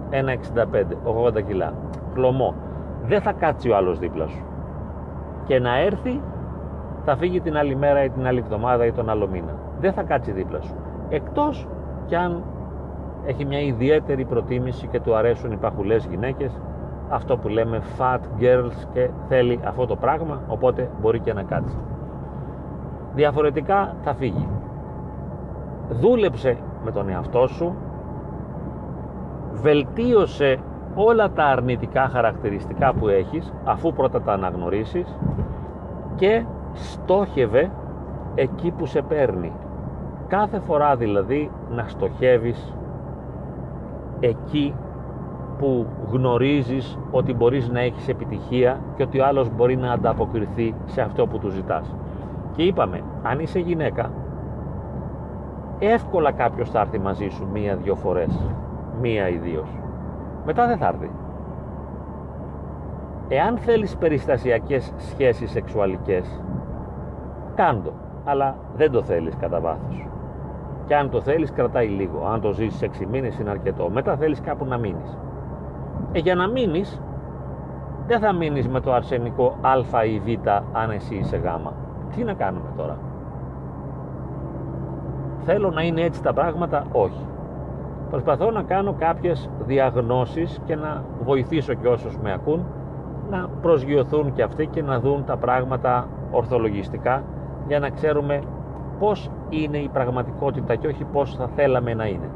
1,65 0.10 0.98
80 1.04 1.42
κιλά. 1.42 1.74
Χλωμό. 2.14 2.54
Δεν 3.04 3.22
θα 3.22 3.32
κάτσει 3.32 3.70
ο 3.70 3.76
άλλος 3.76 4.00
δίπλα 4.00 4.28
σου. 4.28 4.44
Και 5.46 5.60
να 5.60 5.80
έρθει 5.80 6.22
θα 7.06 7.16
φύγει 7.16 7.42
την 7.42 7.58
άλλη 7.58 7.76
μέρα 7.76 8.04
ή 8.04 8.10
την 8.10 8.28
άλλη 8.28 8.40
εβδομάδα 8.40 8.86
ή 8.86 8.92
τον 8.92 9.10
άλλο 9.10 9.28
μήνα. 9.28 9.56
Δεν 9.80 9.94
θα 9.94 10.04
κάτσει 10.04 10.32
δίπλα 10.32 10.62
σου. 10.62 10.76
Εκτός 11.10 11.68
κι 12.06 12.16
αν 12.16 12.44
έχει 13.26 13.46
μια 13.46 13.60
ιδιαίτερη 13.60 14.26
προτίμηση 14.26 14.88
και 14.88 15.00
του 15.00 15.16
αρέσουν 15.16 15.52
οι 15.52 15.58
παχουλές 15.58 16.06
γυναίκες 16.06 16.62
αυτό 17.10 17.38
που 17.38 17.48
λέμε 17.48 17.82
fat 17.98 18.20
girls 18.42 18.88
και 18.94 19.10
θέλει 19.28 19.60
αυτό 19.64 19.86
το 19.86 19.96
πράγμα 19.96 20.42
οπότε 20.48 20.90
μπορεί 21.02 21.20
και 21.20 21.34
να 21.34 21.44
κάτσει. 21.44 21.78
Διαφορετικά 23.16 23.96
θα 24.04 24.14
φύγει. 24.14 24.48
Δούλεψε 25.90 26.58
με 26.84 26.92
τον 26.92 27.10
εαυτό 27.10 27.48
σου 27.48 27.76
βελτίωσε 29.52 30.58
όλα 30.96 31.32
τα 31.32 31.44
αρνητικά 31.44 32.08
χαρακτηριστικά 32.08 32.94
που 32.94 33.08
έχεις 33.08 33.54
αφού 33.64 33.94
πρώτα 33.94 34.22
τα 34.22 34.34
αναγνωρίσεις 34.34 35.18
και 36.16 36.46
στόχευε 36.74 37.72
εκεί 38.36 38.72
που 38.72 38.86
σε 38.86 39.02
παίρνει. 39.02 39.52
Κάθε 40.28 40.60
φορά 40.60 40.96
δηλαδή 40.96 41.52
να 41.70 41.88
στοχεύεις 41.88 42.76
εκεί 44.20 44.76
που 45.60 45.86
γνωρίζεις 46.12 46.98
ότι 47.12 47.34
μπορείς 47.34 47.70
να 47.70 47.80
έχεις 47.80 48.08
επιτυχία 48.08 48.80
και 48.96 49.04
ότι 49.04 49.20
ο 49.20 49.26
άλλος 49.26 49.50
μπορεί 49.56 49.76
να 49.76 49.92
ανταποκριθεί 49.92 50.76
σε 50.86 51.02
αυτό 51.02 51.28
που 51.28 51.40
του 51.40 51.50
ζητάς. 51.50 51.96
Και 52.56 52.64
είπαμε, 52.64 53.02
αν 53.24 53.40
είσαι 53.40 53.60
γυναίκα, 53.60 54.12
εύκολα 55.80 56.32
κάποιος 56.32 56.70
θα 56.70 56.80
έρθει 56.80 57.00
μαζί 57.00 57.28
σου 57.28 57.48
μία-δυο 57.54 57.96
φορές, 57.96 58.52
μία 59.02 59.30
ή 59.30 59.38
δύο. 59.38 59.66
Μετά 60.46 60.68
δεν 60.68 60.78
θα 60.78 60.88
έρθει. 60.88 61.12
Εάν 63.28 63.58
θέλεις 63.58 63.98
περιστασιακές 63.98 64.94
σχέσεις 64.98 65.52
σεξουαλικές, 65.52 66.42
κάντο, 67.56 67.92
αλλά 68.26 68.56
δεν 68.76 68.92
το 68.92 69.04
θέλεις 69.04 69.36
κατά 69.36 69.60
βάθος. 69.60 70.08
Και 70.86 70.96
αν 70.96 71.10
το 71.10 71.22
θέλεις 71.22 71.52
κρατάει 71.52 71.88
λίγο. 71.88 72.26
Αν 72.26 72.42
το 72.42 72.52
ζήσεις 72.52 72.82
6 72.82 73.06
μήνες 73.06 73.40
είναι 73.40 73.50
αρκετό. 73.50 73.90
Μετά 73.90 74.16
θέλεις 74.18 74.42
κάπου 74.42 74.66
να 74.66 74.78
μείνεις. 74.78 75.18
Ε, 76.12 76.20
για 76.20 76.36
να 76.36 76.48
μείνεις 76.48 77.02
δεν 78.08 78.20
θα 78.20 78.34
μείνεις 78.34 78.68
με 78.68 78.80
το 78.80 78.94
αρσενικό 78.94 79.58
α 79.62 80.04
ή 80.06 80.20
β 80.20 80.48
αν 80.72 80.92
εσύ 80.92 81.16
είσαι 81.16 81.38
γ. 81.38 81.46
Τι 82.16 82.24
να 82.24 82.34
κάνουμε 82.34 82.70
τώρα; 82.78 82.98
Θέλω 85.46 85.72
να 85.72 85.82
είναι 85.82 86.02
έτσι 86.02 86.24
τα 86.24 86.34
πράγματα, 86.34 86.86
όχι. 86.92 87.26
Προσπαθώ 88.10 88.52
να 88.52 88.64
κάνω 88.64 88.94
κάποιες 88.94 89.50
διαγνώσεις 89.66 90.62
και 90.66 90.76
να 90.76 91.04
βοηθήσω 91.24 91.74
και 91.74 91.88
όσους 91.88 92.18
με 92.18 92.34
ακούν 92.34 92.66
να 93.30 93.50
προσγειωθούν 93.62 94.34
και 94.34 94.44
αυτοί 94.44 94.68
και 94.68 94.82
να 94.82 95.00
δουν 95.00 95.26
τα 95.26 95.38
πράγματα 95.38 96.08
ορθολογιστικά 96.32 97.24
για 97.68 97.80
να 97.80 97.90
ξέρουμε 97.90 98.42
πώς 99.00 99.30
είναι 99.50 99.78
η 99.78 99.90
πραγματικότητα 99.94 100.76
και 100.76 100.88
όχι 100.88 101.04
πώς 101.04 101.36
θα 101.36 101.48
θέλαμε 101.48 101.94
να 101.94 102.06
είναι. 102.06 102.30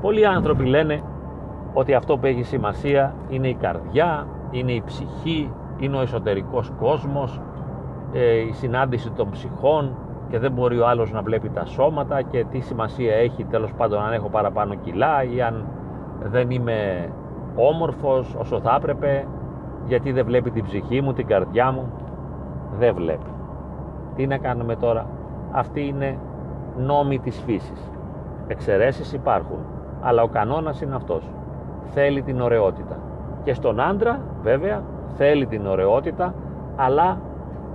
Πολλοί 0.00 0.26
άνθρωποι 0.26 0.64
λένε 0.64 1.00
ότι 1.74 1.94
αυτό 1.94 2.18
που 2.18 2.26
έχει 2.26 2.42
σημασία 2.42 3.14
είναι 3.28 3.48
η 3.48 3.54
καρδιά, 3.54 4.26
είναι 4.50 4.72
η 4.72 4.82
ψυχή, 4.86 5.50
είναι 5.78 5.96
ο 5.96 6.00
εσωτερικός 6.00 6.72
κόσμος, 6.80 7.40
ε, 8.12 8.38
η 8.38 8.52
συνάντηση 8.52 9.10
των 9.10 9.30
ψυχών 9.30 9.96
και 10.28 10.38
δεν 10.38 10.52
μπορεί 10.52 10.78
ο 10.78 10.86
άλλος 10.86 11.12
να 11.12 11.22
βλέπει 11.22 11.48
τα 11.48 11.64
σώματα 11.64 12.22
και 12.22 12.44
τι 12.50 12.60
σημασία 12.60 13.14
έχει 13.14 13.44
τέλος 13.44 13.72
πάντων 13.72 14.02
αν 14.02 14.12
έχω 14.12 14.28
παραπάνω 14.28 14.74
κιλά 14.74 15.22
ή 15.22 15.42
αν 15.42 15.66
δεν 16.22 16.50
είμαι 16.50 17.08
όμορφος 17.54 18.34
όσο 18.38 18.60
θα 18.60 18.74
έπρεπε 18.80 19.26
γιατί 19.86 20.12
δεν 20.12 20.24
βλέπει 20.24 20.50
την 20.50 20.64
ψυχή 20.64 21.00
μου, 21.00 21.12
την 21.12 21.26
καρδιά 21.26 21.70
μου. 21.70 21.92
Δεν 22.78 22.94
βλέπει. 22.94 23.30
Τι 24.16 24.26
να 24.26 24.38
κάνουμε 24.38 24.76
τώρα; 24.76 25.06
Αυτή 25.52 25.86
είναι 25.86 26.18
νόμοι 26.76 27.18
της 27.18 27.42
φύσης. 27.46 27.90
Εξαιρέσεις 28.46 29.12
υπάρχουν 29.12 29.58
αλλά 30.02 30.22
ο 30.22 30.28
κανόνας 30.28 30.80
είναι 30.80 30.94
αυτός 30.94 31.30
θέλει 31.90 32.22
την 32.22 32.40
ωραιότητα. 32.40 32.96
Και 33.44 33.54
στον 33.54 33.80
άντρα 33.80 34.20
βέβαια 34.42 34.82
θέλει 35.16 35.46
την 35.46 35.66
ωραιότητα 35.66 36.34
αλλά 36.76 37.18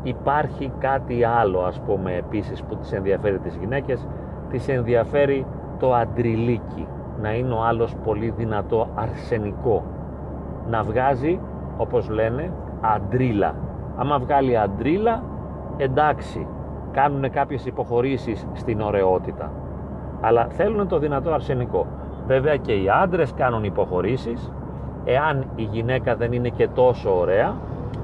υπάρχει 0.03 0.71
κάτι 0.79 1.23
άλλο 1.23 1.59
ας 1.59 1.79
πούμε 1.79 2.13
επίσης 2.13 2.63
που 2.63 2.75
τις 2.75 2.91
ενδιαφέρει 2.91 3.39
τις 3.39 3.55
γυναίκες. 3.55 4.07
Τις 4.49 4.67
ενδιαφέρει 4.67 5.45
το 5.79 5.93
αντριλίκι 5.93 6.87
να 7.21 7.33
είναι 7.33 7.53
ο 7.53 7.63
άλλος 7.63 7.95
πολύ 8.03 8.33
δυνατό 8.37 8.87
αρσενικό. 8.95 9.83
Να 10.69 10.83
βγάζει 10.83 11.39
όπως 11.77 12.09
λένε 12.09 12.51
αντρίλα. 12.81 13.55
Άμα 13.97 14.19
βγάλει 14.19 14.57
αντρίλα 14.57 15.23
εντάξει 15.77 16.47
κάνουν 16.91 17.29
κάποιες 17.31 17.65
υποχωρήσεις 17.65 18.47
στην 18.53 18.81
ωραιότητα. 18.81 19.51
Αλλά 20.21 20.47
θέλουν 20.49 20.87
το 20.87 20.99
δυνατό 20.99 21.31
αρσενικό 21.31 21.85
βέβαια 22.27 22.55
και 22.55 22.73
οι 22.73 22.89
άντρες 23.03 23.33
κάνουν 23.33 23.63
υποχωρήσεις 23.63 24.51
εάν 25.05 25.45
η 25.55 25.61
γυναίκα 25.61 26.15
δεν 26.15 26.31
είναι 26.31 26.49
και 26.49 26.67
τόσο 26.67 27.19
ωραία 27.19 27.55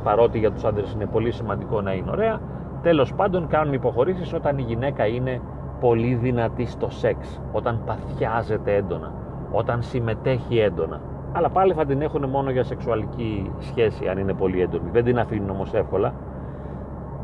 παρότι 0.04 0.40
για 0.40 0.52
τους 0.52 0.64
άντρες 0.64 0.94
είναι 0.94 1.06
πολύ 1.06 1.32
σημαντικό 1.32 1.82
να 1.82 1.94
είναι 1.94 2.12
ωραία 2.12 2.40
τέλος 2.82 3.14
πάντων 3.14 3.48
κάνουν 3.48 3.74
υποχωρήσεις 3.74 4.34
όταν 4.34 4.58
η 4.58 4.62
γυναίκα 4.62 5.06
είναι 5.06 5.42
πολύ 5.80 6.14
δυνατή 6.14 6.66
στο 6.66 6.90
σεξ 6.90 7.42
όταν 7.52 7.82
παθιάζεται 7.86 8.76
έντονα 8.76 9.12
όταν 9.54 9.82
συμμετέχει 9.82 10.60
έντονα. 10.60 11.02
Αλλά 11.34 11.50
πάλι 11.50 11.74
θα 11.74 11.86
την 11.86 12.02
έχουν 12.02 12.30
μόνο 12.30 12.50
για 12.50 12.64
σεξουαλική 12.64 13.52
σχέση 13.60 14.08
αν 14.08 14.18
είναι 14.18 14.34
πολύ 14.34 14.62
έντονη. 14.62 14.90
Δεν 14.92 15.04
την 15.04 15.20
αφήνουν 15.20 15.50
όμως 15.50 15.74
εύκολα. 15.74 16.14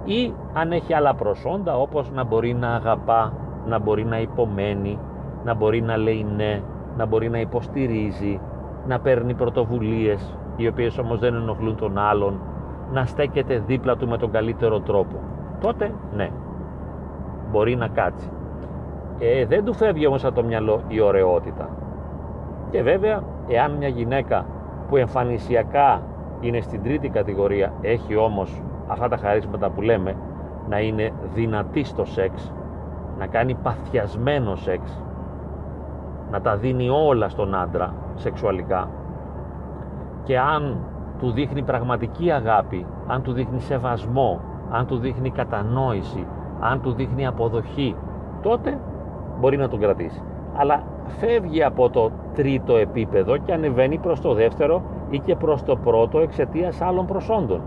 Ή 0.03 0.33
αν 0.53 0.71
έχει 0.71 0.93
άλλα 0.93 1.15
προσόντα 1.15 1.77
όπως 1.77 2.11
να 2.11 2.23
μπορεί 2.23 2.53
να 2.53 2.75
αγαπά, 2.75 3.33
να 3.67 3.79
μπορεί 3.79 4.05
να 4.05 4.19
υπομένει, 4.19 4.99
να 5.43 5.53
μπορεί 5.53 5.81
να 5.81 5.97
λέει 5.97 6.25
ναι, 6.35 6.61
να 6.99 7.05
μπορεί 7.05 7.29
να 7.29 7.39
υποστηρίζει, 7.39 8.39
να 8.87 8.99
παίρνει 8.99 9.33
πρωτοβουλίες 9.33 10.37
οι 10.55 10.67
οποίες 10.67 10.97
όμως 10.97 11.19
δεν 11.19 11.33
ενοχλούν 11.33 11.75
τον 11.75 11.97
άλλον, 11.97 12.39
να 12.91 13.05
στέκεται 13.05 13.63
δίπλα 13.65 13.95
του 13.95 14.07
με 14.07 14.17
τον 14.17 14.31
καλύτερο 14.31 14.79
τρόπο. 14.79 15.15
Τότε 15.61 15.93
ναι, 16.15 16.29
μπορεί 17.51 17.75
να 17.75 17.87
κάτσει. 17.87 18.29
Ε, 19.19 19.45
δεν 19.45 19.65
του 19.65 19.73
φεύγει 19.73 20.07
όμως 20.07 20.25
από 20.25 20.35
το 20.35 20.43
μυαλό 20.43 20.81
η 20.87 20.99
ωραιότητα. 21.01 21.69
Και 22.69 22.81
βέβαια, 22.81 23.23
εάν 23.47 23.71
μια 23.71 23.87
γυναίκα 23.87 24.45
που 24.89 24.97
εμφανισιακά 24.97 26.01
είναι 26.39 26.61
στην 26.61 26.83
τρίτη 26.83 27.09
κατηγορία, 27.09 27.73
έχει 27.81 28.15
όμως 28.15 28.61
αυτά 28.87 29.07
τα 29.07 29.17
χαρίσματα 29.17 29.69
που 29.69 29.81
λέμε 29.81 30.15
να 30.69 30.79
είναι 30.79 31.11
δυνατή 31.33 31.83
στο 31.83 32.05
σεξ, 32.05 32.53
να 33.19 33.27
κάνει 33.27 33.55
παθιασμένο 33.63 34.55
σεξ, 34.55 35.03
να 36.31 36.41
τα 36.41 36.55
δίνει 36.55 36.89
όλα 36.89 37.29
στον 37.29 37.55
άντρα 37.55 37.93
σεξουαλικά 38.15 38.87
και 40.23 40.39
αν 40.39 40.77
του 41.19 41.31
δείχνει 41.31 41.63
πραγματική 41.63 42.31
αγάπη, 42.31 42.85
αν 43.07 43.21
του 43.21 43.31
δείχνει 43.31 43.59
σεβασμό, 43.59 44.39
αν 44.71 44.85
του 44.85 44.97
δείχνει 44.97 45.29
κατανόηση, 45.29 46.25
αν 46.59 46.81
του 46.81 46.91
δείχνει 46.91 47.27
αποδοχή, 47.27 47.95
τότε 48.41 48.79
μπορεί 49.39 49.57
να 49.57 49.67
τον 49.67 49.79
κρατήσει. 49.79 50.21
Αλλά 50.55 50.83
φεύγει 51.19 51.63
από 51.63 51.89
το 51.89 52.11
τρίτο 52.33 52.75
επίπεδο 52.75 53.37
και 53.37 53.53
ανεβαίνει 53.53 53.97
προς 53.97 54.21
το 54.21 54.33
δεύτερο 54.33 54.81
ή 55.09 55.19
και 55.19 55.35
προς 55.35 55.63
το 55.63 55.75
πρώτο 55.75 56.19
εξαιτίας 56.19 56.81
άλλων 56.81 57.05
προσόντων. 57.05 57.61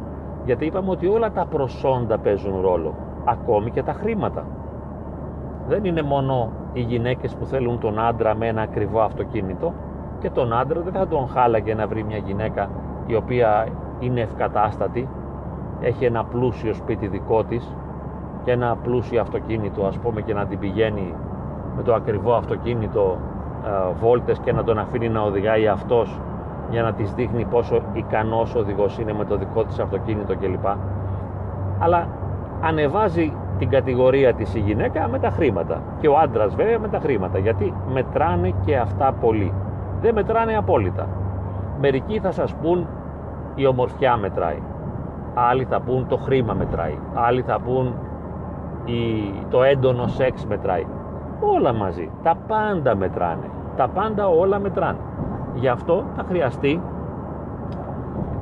Γιατί 0.44 0.66
είπαμε 0.66 0.90
ότι 0.90 1.06
όλα 1.06 1.32
τα 1.32 1.46
προσόντα 1.46 2.18
παίζουν 2.18 2.60
ρόλο, 2.60 2.94
ακόμη 3.24 3.70
και 3.70 3.82
τα 3.82 3.92
χρήματα. 3.92 4.44
Δεν 5.68 5.84
είναι 5.84 6.02
μόνο 6.02 6.50
οι 6.72 6.80
γυναίκες 6.80 7.34
που 7.34 7.44
θέλουν 7.44 7.78
τον 7.78 7.98
άντρα 7.98 8.34
με 8.34 8.46
ένα 8.46 8.62
ακριβό 8.62 9.00
αυτοκίνητο 9.00 9.72
και 10.18 10.30
τον 10.30 10.52
άντρα 10.52 10.80
δεν 10.80 10.92
θα 10.92 11.06
τον 11.06 11.28
χάλαγε 11.28 11.74
να 11.74 11.86
βρει 11.86 12.04
μια 12.04 12.16
γυναίκα 12.16 12.68
η 13.06 13.14
οποία 13.14 13.66
είναι 14.00 14.20
ευκατάστατη, 14.20 15.08
έχει 15.80 16.04
ένα 16.04 16.24
πλούσιο 16.24 16.74
σπίτι 16.74 17.06
δικό 17.06 17.44
της 17.44 17.74
και 18.44 18.50
ένα 18.50 18.76
πλούσιο 18.82 19.20
αυτοκίνητο 19.20 19.84
ας 19.84 19.98
πούμε 19.98 20.20
και 20.20 20.34
να 20.34 20.46
την 20.46 20.58
πηγαίνει 20.58 21.14
με 21.76 21.82
το 21.82 21.94
ακριβό 21.94 22.34
αυτοκίνητο 22.34 23.18
ε, 23.66 23.92
βόλτες 24.00 24.38
και 24.38 24.52
να 24.52 24.64
τον 24.64 24.78
αφήνει 24.78 25.08
να 25.08 25.22
οδηγάει 25.22 25.68
αυτός 25.68 26.20
για 26.70 26.82
να 26.82 26.92
της 26.92 27.12
δείχνει 27.14 27.44
πόσο 27.44 27.82
ικανός 27.92 28.54
οδηγός 28.54 28.98
είναι 28.98 29.12
με 29.12 29.24
το 29.24 29.36
δικό 29.36 29.64
της 29.64 29.78
αυτοκίνητο 29.78 30.36
κλπ. 30.36 30.66
Αλλά 31.78 32.06
ανεβάζει 32.62 33.32
την 33.62 33.70
κατηγορία 33.70 34.34
της 34.34 34.54
η 34.54 34.58
γυναίκα 34.58 35.08
με 35.08 35.18
τα 35.18 35.30
χρήματα. 35.30 35.82
Και 36.00 36.08
ο 36.08 36.18
άντρας 36.18 36.54
βέβαια 36.54 36.78
με 36.78 36.88
τα 36.88 36.98
χρήματα 36.98 37.38
γιατί 37.38 37.74
μετράνε 37.92 38.52
και 38.64 38.76
αυτά 38.76 39.12
πολύ. 39.12 39.52
Δεν 40.00 40.14
μετράνε 40.14 40.56
απόλυτα. 40.56 41.08
Μερικοί 41.80 42.18
θα 42.18 42.30
σας 42.30 42.54
πούν 42.54 42.86
η 43.54 43.66
ομορφιά 43.66 44.16
μετράει 44.16 44.62
άλλοι 45.34 45.64
θα 45.64 45.80
πούν 45.80 46.06
το 46.08 46.16
χρήμα 46.16 46.52
μετράει 46.52 46.98
άλλοι 47.14 47.42
θα 47.42 47.60
πούν 47.60 47.94
η, 48.84 49.32
το 49.50 49.62
έντονο 49.62 50.06
σεξ 50.06 50.46
μετράει 50.46 50.86
όλα 51.40 51.72
μαζί. 51.72 52.10
Τα 52.22 52.36
πάντα 52.46 52.96
μετράνε. 52.96 53.50
Τα 53.76 53.88
πάντα 53.88 54.28
όλα 54.28 54.58
μετράνε. 54.58 54.98
Γι' 55.54 55.68
αυτό 55.68 56.04
θα 56.16 56.24
χρειαστεί 56.28 56.80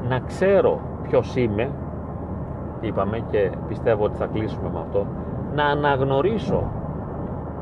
να 0.08 0.18
ξέρω 0.18 0.80
ποιος 1.02 1.36
είμαι 1.36 1.70
είπαμε 2.80 3.22
και 3.30 3.50
πιστεύω 3.68 4.04
ότι 4.04 4.16
θα 4.16 4.26
κλείσουμε 4.26 4.70
με 4.72 4.78
αυτό 4.80 5.06
να 5.54 5.64
αναγνωρίσω 5.64 6.62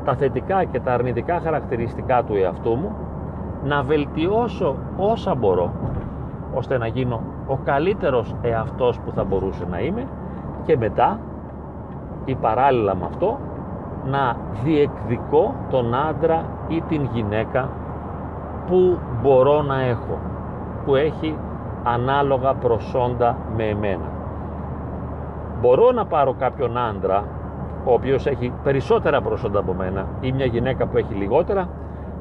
τα 0.05 0.15
θετικά 0.15 0.63
και 0.63 0.79
τα 0.79 0.93
αρνητικά 0.93 1.39
χαρακτηριστικά 1.39 2.23
του 2.23 2.35
εαυτού 2.35 2.75
μου 2.75 2.95
να 3.63 3.83
βελτιώσω 3.83 4.75
όσα 4.97 5.35
μπορώ 5.35 5.71
ώστε 6.53 6.77
να 6.77 6.87
γίνω 6.87 7.21
ο 7.47 7.57
καλύτερος 7.63 8.35
εαυτός 8.41 8.99
που 8.99 9.11
θα 9.11 9.23
μπορούσε 9.23 9.65
να 9.69 9.79
είμαι 9.79 10.07
και 10.65 10.77
μετά 10.77 11.19
ή 12.25 12.35
παράλληλα 12.35 12.95
με 12.95 13.05
αυτό 13.05 13.39
να 14.05 14.35
διεκδικώ 14.63 15.55
τον 15.69 15.93
άντρα 15.95 16.43
ή 16.67 16.81
την 16.81 17.09
γυναίκα 17.13 17.69
που 18.67 18.97
μπορώ 19.21 19.61
να 19.61 19.81
έχω 19.81 20.17
που 20.85 20.95
έχει 20.95 21.37
ανάλογα 21.83 22.53
προσόντα 22.53 23.37
με 23.55 23.63
εμένα 23.63 24.18
μπορώ 25.59 25.91
να 25.91 26.05
πάρω 26.05 26.33
κάποιον 26.33 26.77
άντρα 26.77 27.23
ο 27.85 27.93
οποίος 27.93 28.25
έχει 28.25 28.53
περισσότερα 28.63 29.21
προσόντα 29.21 29.59
από 29.59 29.73
μένα 29.73 30.07
ή 30.21 30.31
μια 30.31 30.45
γυναίκα 30.45 30.87
που 30.87 30.97
έχει 30.97 31.13
λιγότερα 31.13 31.69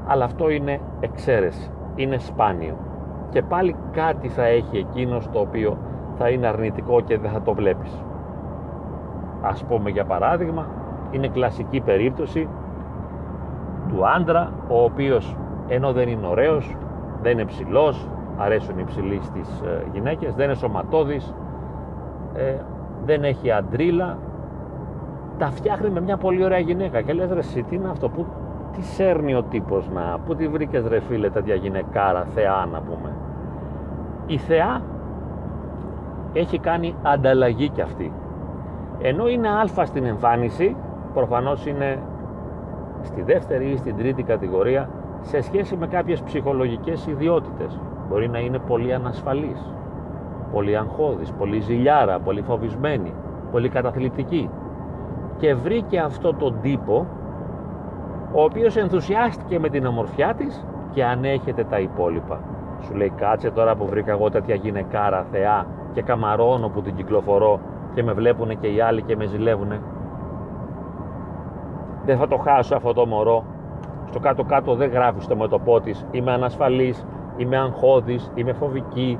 αλλά 0.07 0.24
αυτό 0.24 0.51
είναι 0.51 0.80
εξαίρεση, 1.01 1.70
είναι 1.95 2.18
σπάνιο. 2.18 2.76
Και 3.30 3.43
πάλι 3.43 3.76
κάτι 3.93 4.28
θα 4.28 4.45
έχει 4.45 4.78
εκείνος 4.78 5.28
το 5.30 5.39
οποίο 5.39 5.76
θα 6.16 6.28
είναι 6.28 6.47
αρνητικό 6.47 7.01
και 7.01 7.18
δεν 7.18 7.30
θα 7.30 7.43
το 7.43 7.55
βλέπεις. 7.55 8.05
Ας 9.43 9.64
πούμε 9.64 9.91
για 9.91 10.05
παράδειγμα 10.05 10.66
είναι 11.11 11.28
κλασική 11.28 11.80
περίπτωση 11.80 12.49
του 13.89 14.09
άντρα 14.09 14.53
ο 14.68 14.82
οποίος 14.82 15.36
ενώ 15.68 15.93
δεν 15.93 16.09
είναι 16.09 16.26
ωραίος 16.26 16.76
δεν 17.22 17.32
είναι 17.32 17.45
ψηλός 17.45 18.09
αρέσουν 18.39 18.78
οι 18.78 18.84
ψηλοί 18.84 19.20
στις 19.22 19.61
ε, 19.61 19.84
γυναίκες 19.93 20.34
δεν 20.34 20.45
είναι 20.45 20.55
σωματώδης 20.55 21.34
ε, 22.34 22.55
δεν 23.09 23.25
έχει 23.25 23.51
αντρίλα. 23.51 24.17
Τα 25.39 25.51
φτιάχνει 25.51 25.91
με 25.91 26.01
μια 26.01 26.17
πολύ 26.17 26.45
ωραία 26.45 26.59
γυναίκα 26.59 27.01
και 27.03 27.13
λες 27.13 27.31
ρε 27.31 27.39
εσύ 27.39 27.63
τι 27.63 27.75
είναι 27.75 27.89
αυτό 27.91 28.09
που 28.09 28.27
τι 28.73 28.83
σέρνει 28.83 29.35
ο 29.35 29.43
τύπος 29.43 29.89
να 29.95 30.19
πού 30.27 30.35
τη 30.35 30.49
βρήκες 30.49 30.87
ρε 30.87 31.01
φίλε 31.01 31.31
τέτοια 31.31 31.55
γυναικάρα 31.55 32.25
θεά 32.35 32.69
να 32.73 32.81
πούμε 32.81 33.11
η 34.29 34.37
θεά 34.37 34.83
έχει 36.33 36.59
κάνει 36.59 36.95
ανταλλαγή 37.03 37.69
κι 37.69 37.81
αυτή. 37.81 38.13
Ενώ 39.01 39.29
είναι 39.29 39.49
α 39.49 39.85
στην 39.85 40.05
εμφάνιση 40.05 40.77
προφανώς 41.15 41.67
είναι 41.67 41.99
στη 43.03 43.23
δεύτερη 43.23 43.71
ή 43.71 43.77
στην 43.77 43.97
τρίτη 43.97 44.23
κατηγορία 44.23 44.89
σε 45.21 45.41
σχέση 45.41 45.77
με 45.77 45.87
κάποιες 45.87 46.23
ψυχολογικές 46.23 47.07
ιδιότητες. 47.07 47.81
Μπορεί 48.09 48.29
να 48.29 48.39
είναι 48.39 48.59
πολύ 48.59 48.95
ανασφαλής 48.95 49.73
πολύ 50.53 50.77
αγχώδης, 50.77 51.33
πολύ 51.33 51.61
ζηλιάρα, 51.61 52.19
πολύ 52.19 52.43
φοβισμένη, 52.43 53.15
πολύ 53.51 53.69
καταθλιπτική 53.69 54.51
και 55.37 55.55
βρήκε 55.55 55.99
αυτό 55.99 56.35
τον 56.35 56.55
τύπο 56.63 57.07
ο 58.33 58.43
οποίος 58.43 58.77
ενθουσιάστηκε 58.77 59.59
με 59.59 59.69
την 59.69 59.87
ομορφιά 59.87 60.35
της 60.35 60.65
και 60.93 61.05
ανέχεται 61.05 61.65
τα 61.65 61.79
υπόλοιπα. 61.79 62.41
Σου 62.81 62.95
λέει 62.95 63.13
κάτσε 63.17 63.51
τώρα 63.51 63.77
που 63.77 63.87
βρήκα 63.87 64.11
εγώ 64.11 64.31
τέτοια 64.31 64.55
γυναικάρα 64.55 65.27
θεά 65.31 65.67
και 65.93 66.03
καμαρώνω 66.03 66.69
που 66.69 66.83
την 66.83 66.95
κυκλοφορώ 66.95 67.61
και 67.95 68.03
με 68.03 68.13
βλέπουνε 68.13 68.55
και 68.55 68.67
οι 68.67 68.81
άλλοι 68.81 69.03
και 69.03 69.17
με 69.17 69.25
ζηλεύουνε. 69.25 69.81
Δεν 72.05 72.19
θα 72.19 72.29
το 72.29 72.37
χάσω 72.37 72.77
αυτό 72.77 72.93
το 72.93 73.07
μωρό. 73.07 73.45
Στο 74.09 74.19
κάτω 74.19 74.45
κάτω 74.45 74.75
δεν 74.75 74.91
γράφεις 74.91 75.25
στο 75.25 75.37
μετωπό 75.37 75.81
της. 75.81 76.07
Είμαι 76.11 76.33
ανασφαλής, 76.33 77.07
είμαι 77.37 77.57
αγχώδης, 77.57 78.31
είμαι 78.35 78.53
φοβική, 78.53 79.19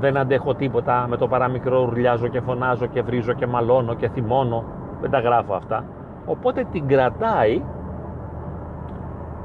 δεν 0.00 0.16
αντέχω 0.16 0.54
τίποτα, 0.54 1.06
με 1.08 1.16
το 1.16 1.28
παραμικρό 1.28 1.82
ουρλιάζω 1.82 2.28
και 2.28 2.40
φωνάζω 2.40 2.86
και 2.86 3.02
βρίζω 3.02 3.32
και 3.32 3.46
μαλώνω 3.46 3.94
και 3.94 4.08
θυμώνω, 4.08 4.64
δεν 5.00 5.10
τα 5.10 5.20
γράφω 5.20 5.54
αυτά. 5.54 5.84
Οπότε 6.26 6.66
την 6.72 6.86
κρατάει 6.86 7.62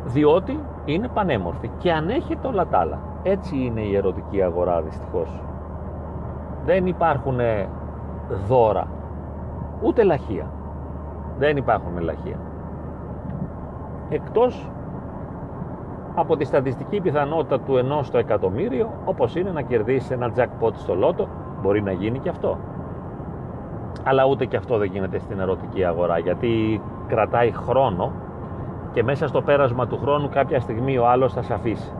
διότι 0.05 0.59
είναι 0.85 1.07
πανέμορφη 1.07 1.69
και 1.77 1.91
ανέχεται 1.91 2.47
όλα 2.47 2.67
τα 2.67 2.77
άλλα. 2.77 2.99
Έτσι 3.23 3.57
είναι 3.57 3.81
η 3.81 3.95
ερωτική 3.95 4.41
αγορά 4.41 4.81
δυστυχώς. 4.81 5.41
Δεν 6.65 6.85
υπάρχουν 6.85 7.39
δώρα, 8.47 8.87
ούτε 9.81 10.03
λαχεία. 10.03 10.45
Δεν 11.37 11.57
υπάρχουν 11.57 11.99
λαχεία. 11.99 12.39
Εκτός 14.09 14.71
από 16.19 16.37
τη 16.37 16.45
στατιστική 16.45 17.01
πιθανότητα 17.01 17.59
του 17.59 17.77
ενός 17.77 18.07
στο 18.07 18.17
εκατομμύριο 18.17 18.89
όπως 19.05 19.35
είναι 19.35 19.51
να 19.51 19.61
κερδίσει 19.61 20.13
ένα 20.13 20.31
jackpot 20.35 20.73
στο 20.73 20.95
λότο 20.95 21.27
μπορεί 21.61 21.81
να 21.81 21.91
γίνει 21.91 22.19
και 22.19 22.29
αυτό. 22.29 22.57
Αλλά 24.03 24.25
ούτε 24.25 24.45
και 24.45 24.57
αυτό 24.57 24.77
δεν 24.77 24.91
γίνεται 24.91 25.19
στην 25.19 25.39
ερωτική 25.39 25.85
αγορά 25.85 26.17
γιατί 26.17 26.81
κρατάει 27.07 27.51
χρόνο 27.51 28.11
και 28.93 29.03
μέσα 29.03 29.27
στο 29.27 29.41
πέρασμα 29.41 29.87
του 29.87 29.97
χρόνου 29.97 30.29
κάποια 30.29 30.59
στιγμή 30.59 30.97
ο 30.97 31.07
άλλος 31.07 31.33
θα 31.33 31.41
σε 31.41 31.53
αφήσει. 31.53 31.91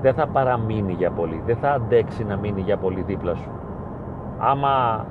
Δεν 0.00 0.14
θα 0.14 0.26
παραμείνει 0.26 0.92
για 0.92 1.10
πολύ 1.10 1.42
δεν 1.46 1.56
θα 1.56 1.70
αντέξει 1.70 2.24
να 2.24 2.36
μείνει 2.36 2.60
για 2.60 2.76
πολύ 2.76 3.02
δίπλα 3.02 3.34
σου. 3.34 3.50
Άμα 4.38 5.06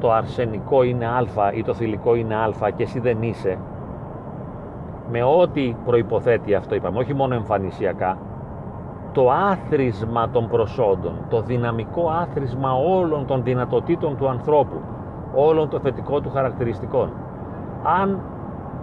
το 0.00 0.12
αρσενικό 0.12 0.82
είναι 0.82 1.06
α 1.06 1.52
ή 1.52 1.62
το 1.62 1.74
θηλυκό 1.74 2.14
είναι 2.14 2.34
α 2.34 2.70
και 2.76 2.82
εσύ 2.82 3.00
δεν 3.00 3.22
είσαι 3.22 3.58
με 5.10 5.22
ό,τι 5.22 5.74
προϋποθέτει 5.84 6.54
αυτό 6.54 6.74
είπαμε, 6.74 6.98
όχι 6.98 7.14
μόνο 7.14 7.34
εμφανισιακά, 7.34 8.18
το 9.12 9.30
άθροισμα 9.30 10.28
των 10.28 10.48
προσόντων, 10.48 11.12
το 11.28 11.40
δυναμικό 11.40 12.08
άθροισμα 12.08 12.72
όλων 12.72 13.26
των 13.26 13.42
δυνατοτήτων 13.42 14.16
του 14.16 14.28
ανθρώπου, 14.28 14.80
όλων 15.34 15.68
των 15.68 15.80
θετικών 15.80 16.22
του 16.22 16.30
χαρακτηριστικών. 16.30 17.10
Αν 18.00 18.20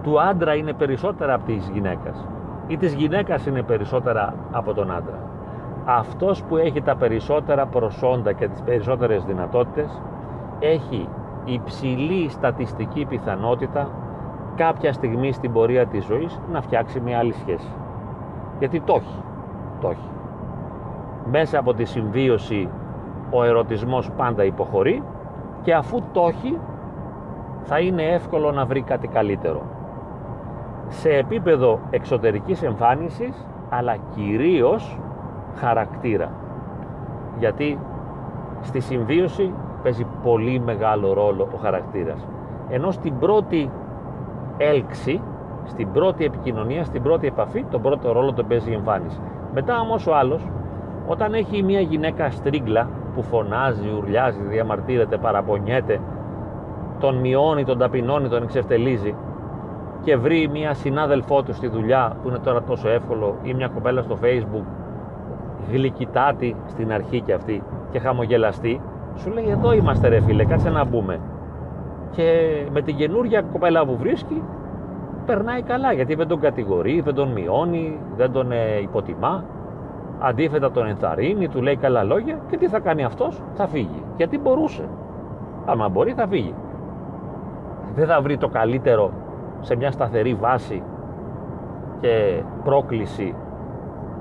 του 0.03 0.21
άντρα 0.21 0.55
είναι 0.55 0.73
περισσότερα 0.73 1.33
από 1.33 1.45
της 1.45 1.69
γυναίκας 1.73 2.27
ή 2.67 2.77
της 2.77 2.93
γυναίκας 2.93 3.45
είναι 3.45 3.61
περισσότερα 3.61 4.33
από 4.51 4.73
τον 4.73 4.91
άντρα, 4.91 5.19
αυτός 5.85 6.43
που 6.43 6.57
έχει 6.57 6.81
τα 6.81 6.95
περισσότερα 6.95 7.65
προσόντα 7.65 8.31
και 8.33 8.47
τις 8.47 8.61
περισσότερες 8.61 9.23
δυνατότητες 9.23 10.01
έχει 10.59 11.07
υψηλή 11.45 12.29
στατιστική 12.29 13.05
πιθανότητα 13.05 13.87
κάποια 14.63 14.93
στιγμή 14.93 15.31
στην 15.31 15.51
πορεία 15.51 15.85
της 15.85 16.05
ζωής 16.05 16.39
να 16.51 16.61
φτιάξει 16.61 16.99
μια 16.99 17.17
άλλη 17.17 17.33
σχέση. 17.33 17.71
Γιατί 18.59 18.81
το 18.81 18.93
έχει. 18.93 19.23
Το 19.81 19.89
έχει. 19.89 20.09
Μέσα 21.31 21.59
από 21.59 21.73
τη 21.73 21.85
συμβίωση 21.85 22.69
ο 23.31 23.43
ερωτισμός 23.43 24.11
πάντα 24.11 24.43
υποχωρεί 24.43 25.03
και 25.61 25.73
αφού 25.73 25.99
το 26.11 26.27
έχει 26.27 26.57
θα 27.63 27.79
είναι 27.79 28.03
εύκολο 28.03 28.51
να 28.51 28.65
βρει 28.65 28.81
κάτι 28.81 29.07
καλύτερο. 29.07 29.61
σε 30.87 31.09
επίπεδο 31.09 31.79
εξωτερικής 31.89 32.63
εμφάνισης 32.63 33.47
αλλά 33.69 33.95
κυρίως 34.15 34.99
χαρακτήρα 35.55 36.31
γιατί 37.39 37.79
στη 38.61 38.79
συμβίωση 38.79 39.53
παίζει 39.83 40.05
πολύ 40.23 40.59
μεγάλο 40.59 41.13
ρόλο 41.13 41.47
ο 41.55 41.57
χαρακτήρας 41.57 42.27
ενώ 42.69 42.91
στην 42.91 43.19
πρώτη 43.19 43.69
έλξη 44.61 45.21
στην 45.65 45.91
πρώτη 45.91 46.25
επικοινωνία, 46.25 46.83
στην 46.83 47.01
πρώτη 47.01 47.27
επαφή 47.27 47.63
τον 47.71 47.81
πρώτο 47.81 48.11
ρόλο 48.11 48.33
τον 48.33 48.47
παίζει 48.47 48.71
η 48.71 48.73
εμφάνιση. 48.73 49.19
Μετά 49.53 49.79
όμως 49.79 50.07
ο 50.07 50.15
άλλος 50.15 50.47
όταν 51.07 51.33
έχει 51.33 51.63
μια 51.63 51.79
γυναίκα 51.79 52.31
στρίγκλα 52.31 52.89
που 53.15 53.23
φωνάζει, 53.23 53.89
ουρλιάζει, 53.97 54.41
διαμαρτύρεται, 54.41 55.17
παραπονιέται 55.17 55.99
τον 56.99 57.15
μειώνει, 57.15 57.65
τον 57.65 57.77
ταπεινώνει, 57.77 58.27
τον 58.27 58.43
εξευτελίζει 58.43 59.15
και 60.03 60.17
βρει 60.17 60.49
μια 60.51 60.73
συνάδελφό 60.73 61.43
του 61.43 61.53
στη 61.53 61.67
δουλειά 61.67 62.15
που 62.21 62.29
είναι 62.29 62.37
τώρα 62.37 62.63
τόσο 62.63 62.89
εύκολο 62.89 63.35
ή 63.43 63.53
μια 63.53 63.67
κοπέλα 63.67 64.01
στο 64.01 64.17
facebook 64.23 64.65
γλυκητάτη 65.71 66.55
στην 66.67 66.93
αρχή 66.93 67.21
και 67.21 67.33
αυτή 67.33 67.63
και 67.91 67.99
χαμογελαστή 67.99 68.81
σου 69.15 69.31
λέει 69.31 69.49
εδώ 69.49 69.73
είμαστε 69.73 70.07
ρε 70.07 70.21
φίλε 70.21 70.45
κάτσε 70.45 70.69
να 70.69 70.85
μπούμε 70.85 71.19
και 72.11 72.55
με 72.71 72.81
την 72.81 72.95
καινούργια 72.95 73.41
κοπέλα 73.41 73.85
που 73.85 73.97
βρίσκει 73.97 74.43
περνάει 75.25 75.61
καλά 75.61 75.91
γιατί 75.91 76.15
δεν 76.15 76.27
τον 76.27 76.39
κατηγορεί, 76.39 77.01
δεν 77.01 77.13
τον 77.13 77.31
μειώνει, 77.31 77.99
δεν 78.15 78.31
τον 78.31 78.51
ε, 78.51 78.79
υποτιμά. 78.81 79.43
Αντίθετα 80.19 80.71
τον 80.71 80.87
ενθαρρύνει, 80.87 81.47
του 81.47 81.61
λέει 81.61 81.75
καλά 81.75 82.03
λόγια 82.03 82.39
και 82.49 82.57
τι 82.57 82.67
θα 82.67 82.79
κάνει 82.79 83.03
αυτός, 83.03 83.41
θα 83.53 83.67
φύγει. 83.67 84.03
Γιατί 84.17 84.37
μπορούσε. 84.39 84.83
Άμα 85.65 85.89
μπορεί 85.89 86.13
θα 86.13 86.27
φύγει. 86.27 86.53
Δεν 87.95 88.07
θα 88.07 88.21
βρει 88.21 88.37
το 88.37 88.47
καλύτερο 88.47 89.11
σε 89.59 89.75
μια 89.75 89.91
σταθερή 89.91 90.33
βάση 90.33 90.83
και 91.99 92.43
πρόκληση 92.63 93.35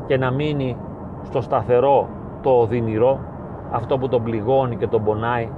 και 0.07 0.17
να 0.17 0.31
μείνει 0.31 0.77
στο 1.23 1.41
σταθερό 1.41 2.09
το 2.43 2.51
οδυνηρό 2.51 3.21
αυτό 3.71 3.99
που 3.99 4.09
τον 4.09 4.23
πληγώνει 4.23 4.77
και 4.77 4.87
τον 4.87 5.05
πονάει. 5.05 5.49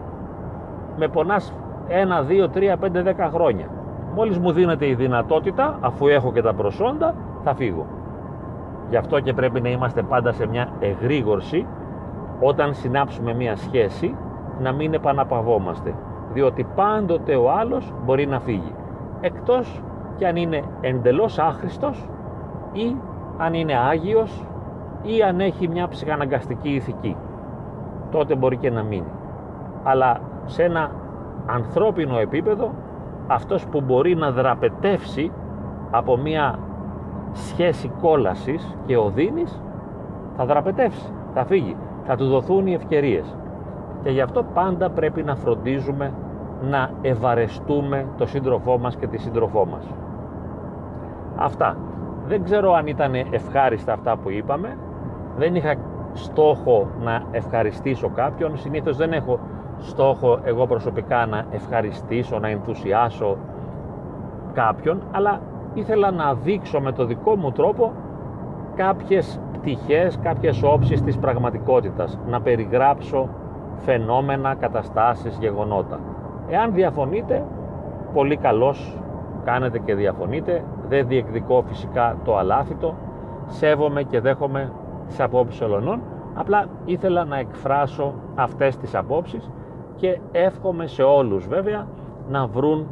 Με 0.96 1.08
πονάς 1.08 1.54
ένα, 1.88 2.22
δύο, 2.22 2.48
τρία, 2.48 2.76
πέντε, 2.76 3.02
δέκα 3.02 3.30
χρόνια. 3.30 3.66
Μόλις 4.14 4.38
μου 4.38 4.52
δίνεται 4.52 4.86
η 4.86 4.94
δυνατότητα 4.94 5.78
αφού 5.80 6.06
έχω 6.06 6.32
και 6.32 6.42
τα 6.42 6.54
προσόντα 6.54 7.14
θα 7.44 7.54
φύγω. 7.54 7.86
Γι' 8.90 8.96
αυτό 8.96 9.20
και 9.20 9.32
πρέπει 9.32 9.60
να 9.60 9.68
είμαστε 9.68 10.02
πάντα 10.02 10.32
σε 10.32 10.46
μια 10.46 10.68
εγρήγορση 10.80 11.66
όταν 12.40 12.74
συνάψουμε 12.74 13.34
μια 13.34 13.56
σχέση 13.56 14.14
να 14.60 14.72
μην 14.72 14.94
επαναπαυόμαστε. 14.94 15.94
Διότι 16.32 16.66
πάντοτε 16.74 17.36
ο 17.36 17.50
άλλος 17.50 17.92
μπορεί 18.04 18.26
να 18.26 18.40
φύγει. 18.40 18.74
Εκτός 19.20 19.82
και 20.16 20.26
αν 20.26 20.36
είναι 20.36 20.62
εντελώς 20.80 21.38
άχρηστος 21.38 22.08
ή 22.72 22.96
αν 23.38 23.54
είναι 23.54 23.74
Άγιος 23.76 24.46
ή 25.02 25.22
αν 25.22 25.40
έχει 25.40 25.68
μια 25.68 25.88
ψυχαναγκαστική 25.88 26.68
ηθική. 26.68 27.16
Τότε 28.10 28.34
μπορεί 28.34 28.56
και 28.56 28.70
να 28.70 28.82
μείνει. 28.82 29.12
Αλλά 29.82 30.20
σε 30.44 30.62
ένα 30.62 30.90
ανθρώπινο 31.46 32.18
επίπεδο 32.18 32.72
αυτός 33.26 33.66
που 33.66 33.80
μπορεί 33.80 34.14
να 34.14 34.30
δραπετεύσει 34.30 35.32
από 35.90 36.16
μια 36.16 36.58
σχέση 37.32 37.90
κόλασης 38.00 38.76
και 38.86 38.96
οδύνης 38.96 39.62
θα 40.36 40.44
δραπετεύσει, 40.44 41.12
θα 41.34 41.44
φύγει, 41.44 41.76
θα 42.04 42.16
του 42.16 42.26
δοθούν 42.28 42.66
οι 42.66 42.72
ευκαιρίες 42.72 43.36
και 44.02 44.10
γι' 44.10 44.20
αυτό 44.20 44.44
πάντα 44.54 44.90
πρέπει 44.90 45.22
να 45.22 45.34
φροντίζουμε 45.34 46.12
να 46.62 46.90
ευαρεστούμε 47.00 48.06
το 48.16 48.26
σύντροφό 48.26 48.78
μας 48.78 48.96
και 48.96 49.06
τη 49.06 49.18
σύντροφό 49.18 49.66
μας. 49.66 49.86
Αυτά. 51.36 51.76
Δεν 52.26 52.44
ξέρω 52.44 52.72
αν 52.72 52.86
ήταν 52.86 53.14
ευχάριστα 53.14 53.92
αυτά 53.92 54.16
που 54.16 54.30
είπαμε. 54.30 54.76
Δεν 55.36 55.54
είχα 55.54 55.74
στόχο 56.12 56.88
να 57.00 57.22
ευχαριστήσω 57.30 58.08
κάποιον. 58.08 58.56
Συνήθως 58.56 58.96
δεν 58.96 59.12
έχω 59.12 59.38
στόχο 59.78 60.38
εγώ 60.44 60.66
προσωπικά 60.66 61.26
να 61.26 61.44
ευχαριστήσω, 61.50 62.38
να 62.38 62.48
ενθουσιάσω 62.48 63.36
κάποιον, 64.52 65.02
αλλά 65.12 65.40
ήθελα 65.74 66.10
να 66.10 66.34
δείξω 66.34 66.80
με 66.80 66.92
το 66.92 67.04
δικό 67.04 67.36
μου 67.36 67.52
τρόπο 67.52 67.92
κάποιες 68.74 69.40
πτυχές, 69.52 70.18
κάποιες 70.22 70.62
όψεις 70.62 71.02
της 71.02 71.18
πραγματικότητας, 71.18 72.18
να 72.26 72.40
περιγράψω 72.40 73.28
φαινόμενα, 73.76 74.54
καταστάσεις, 74.54 75.38
γεγονότα. 75.40 76.00
Εάν 76.48 76.72
διαφωνείτε, 76.72 77.44
πολύ 78.12 78.36
καλώς 78.36 78.98
κάνετε 79.44 79.78
και 79.78 79.94
διαφωνείτε. 79.94 80.64
Δεν 80.88 81.06
διεκδικώ 81.06 81.62
φυσικά 81.66 82.16
το 82.24 82.36
αλάθητο. 82.36 82.94
Σέβομαι 83.46 84.02
και 84.02 84.20
δέχομαι 84.20 84.72
τις 85.06 85.20
απόψεις 85.20 85.60
ολονών. 85.60 86.00
Απλά 86.34 86.66
ήθελα 86.84 87.24
να 87.24 87.38
εκφράσω 87.38 88.14
αυτές 88.34 88.76
τις 88.76 88.94
απόψεις 88.94 89.50
και 90.02 90.18
εύχομαι 90.32 90.86
σε 90.86 91.02
όλους 91.02 91.46
βέβαια 91.46 91.86
να 92.30 92.46
βρουν 92.46 92.86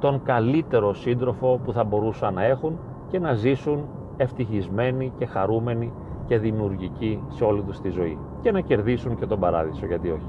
τον 0.00 0.22
καλύτερο 0.22 0.94
σύντροφο 0.94 1.60
που 1.64 1.72
θα 1.72 1.84
μπορούσαν 1.84 2.34
να 2.34 2.44
έχουν 2.44 2.78
και 3.10 3.18
να 3.18 3.34
ζήσουν 3.34 3.84
ευτυχισμένοι 4.16 5.12
και 5.18 5.26
χαρούμενοι 5.26 5.92
και 6.26 6.38
δημιουργικοί 6.38 7.22
σε 7.28 7.44
όλη 7.44 7.62
τους 7.62 7.80
τη 7.80 7.90
ζωή 7.90 8.18
και 8.42 8.52
να 8.52 8.60
κερδίσουν 8.60 9.18
και 9.18 9.26
τον 9.26 9.40
παράδεισο 9.40 9.86
γιατί 9.86 10.10
όχι. 10.10 10.28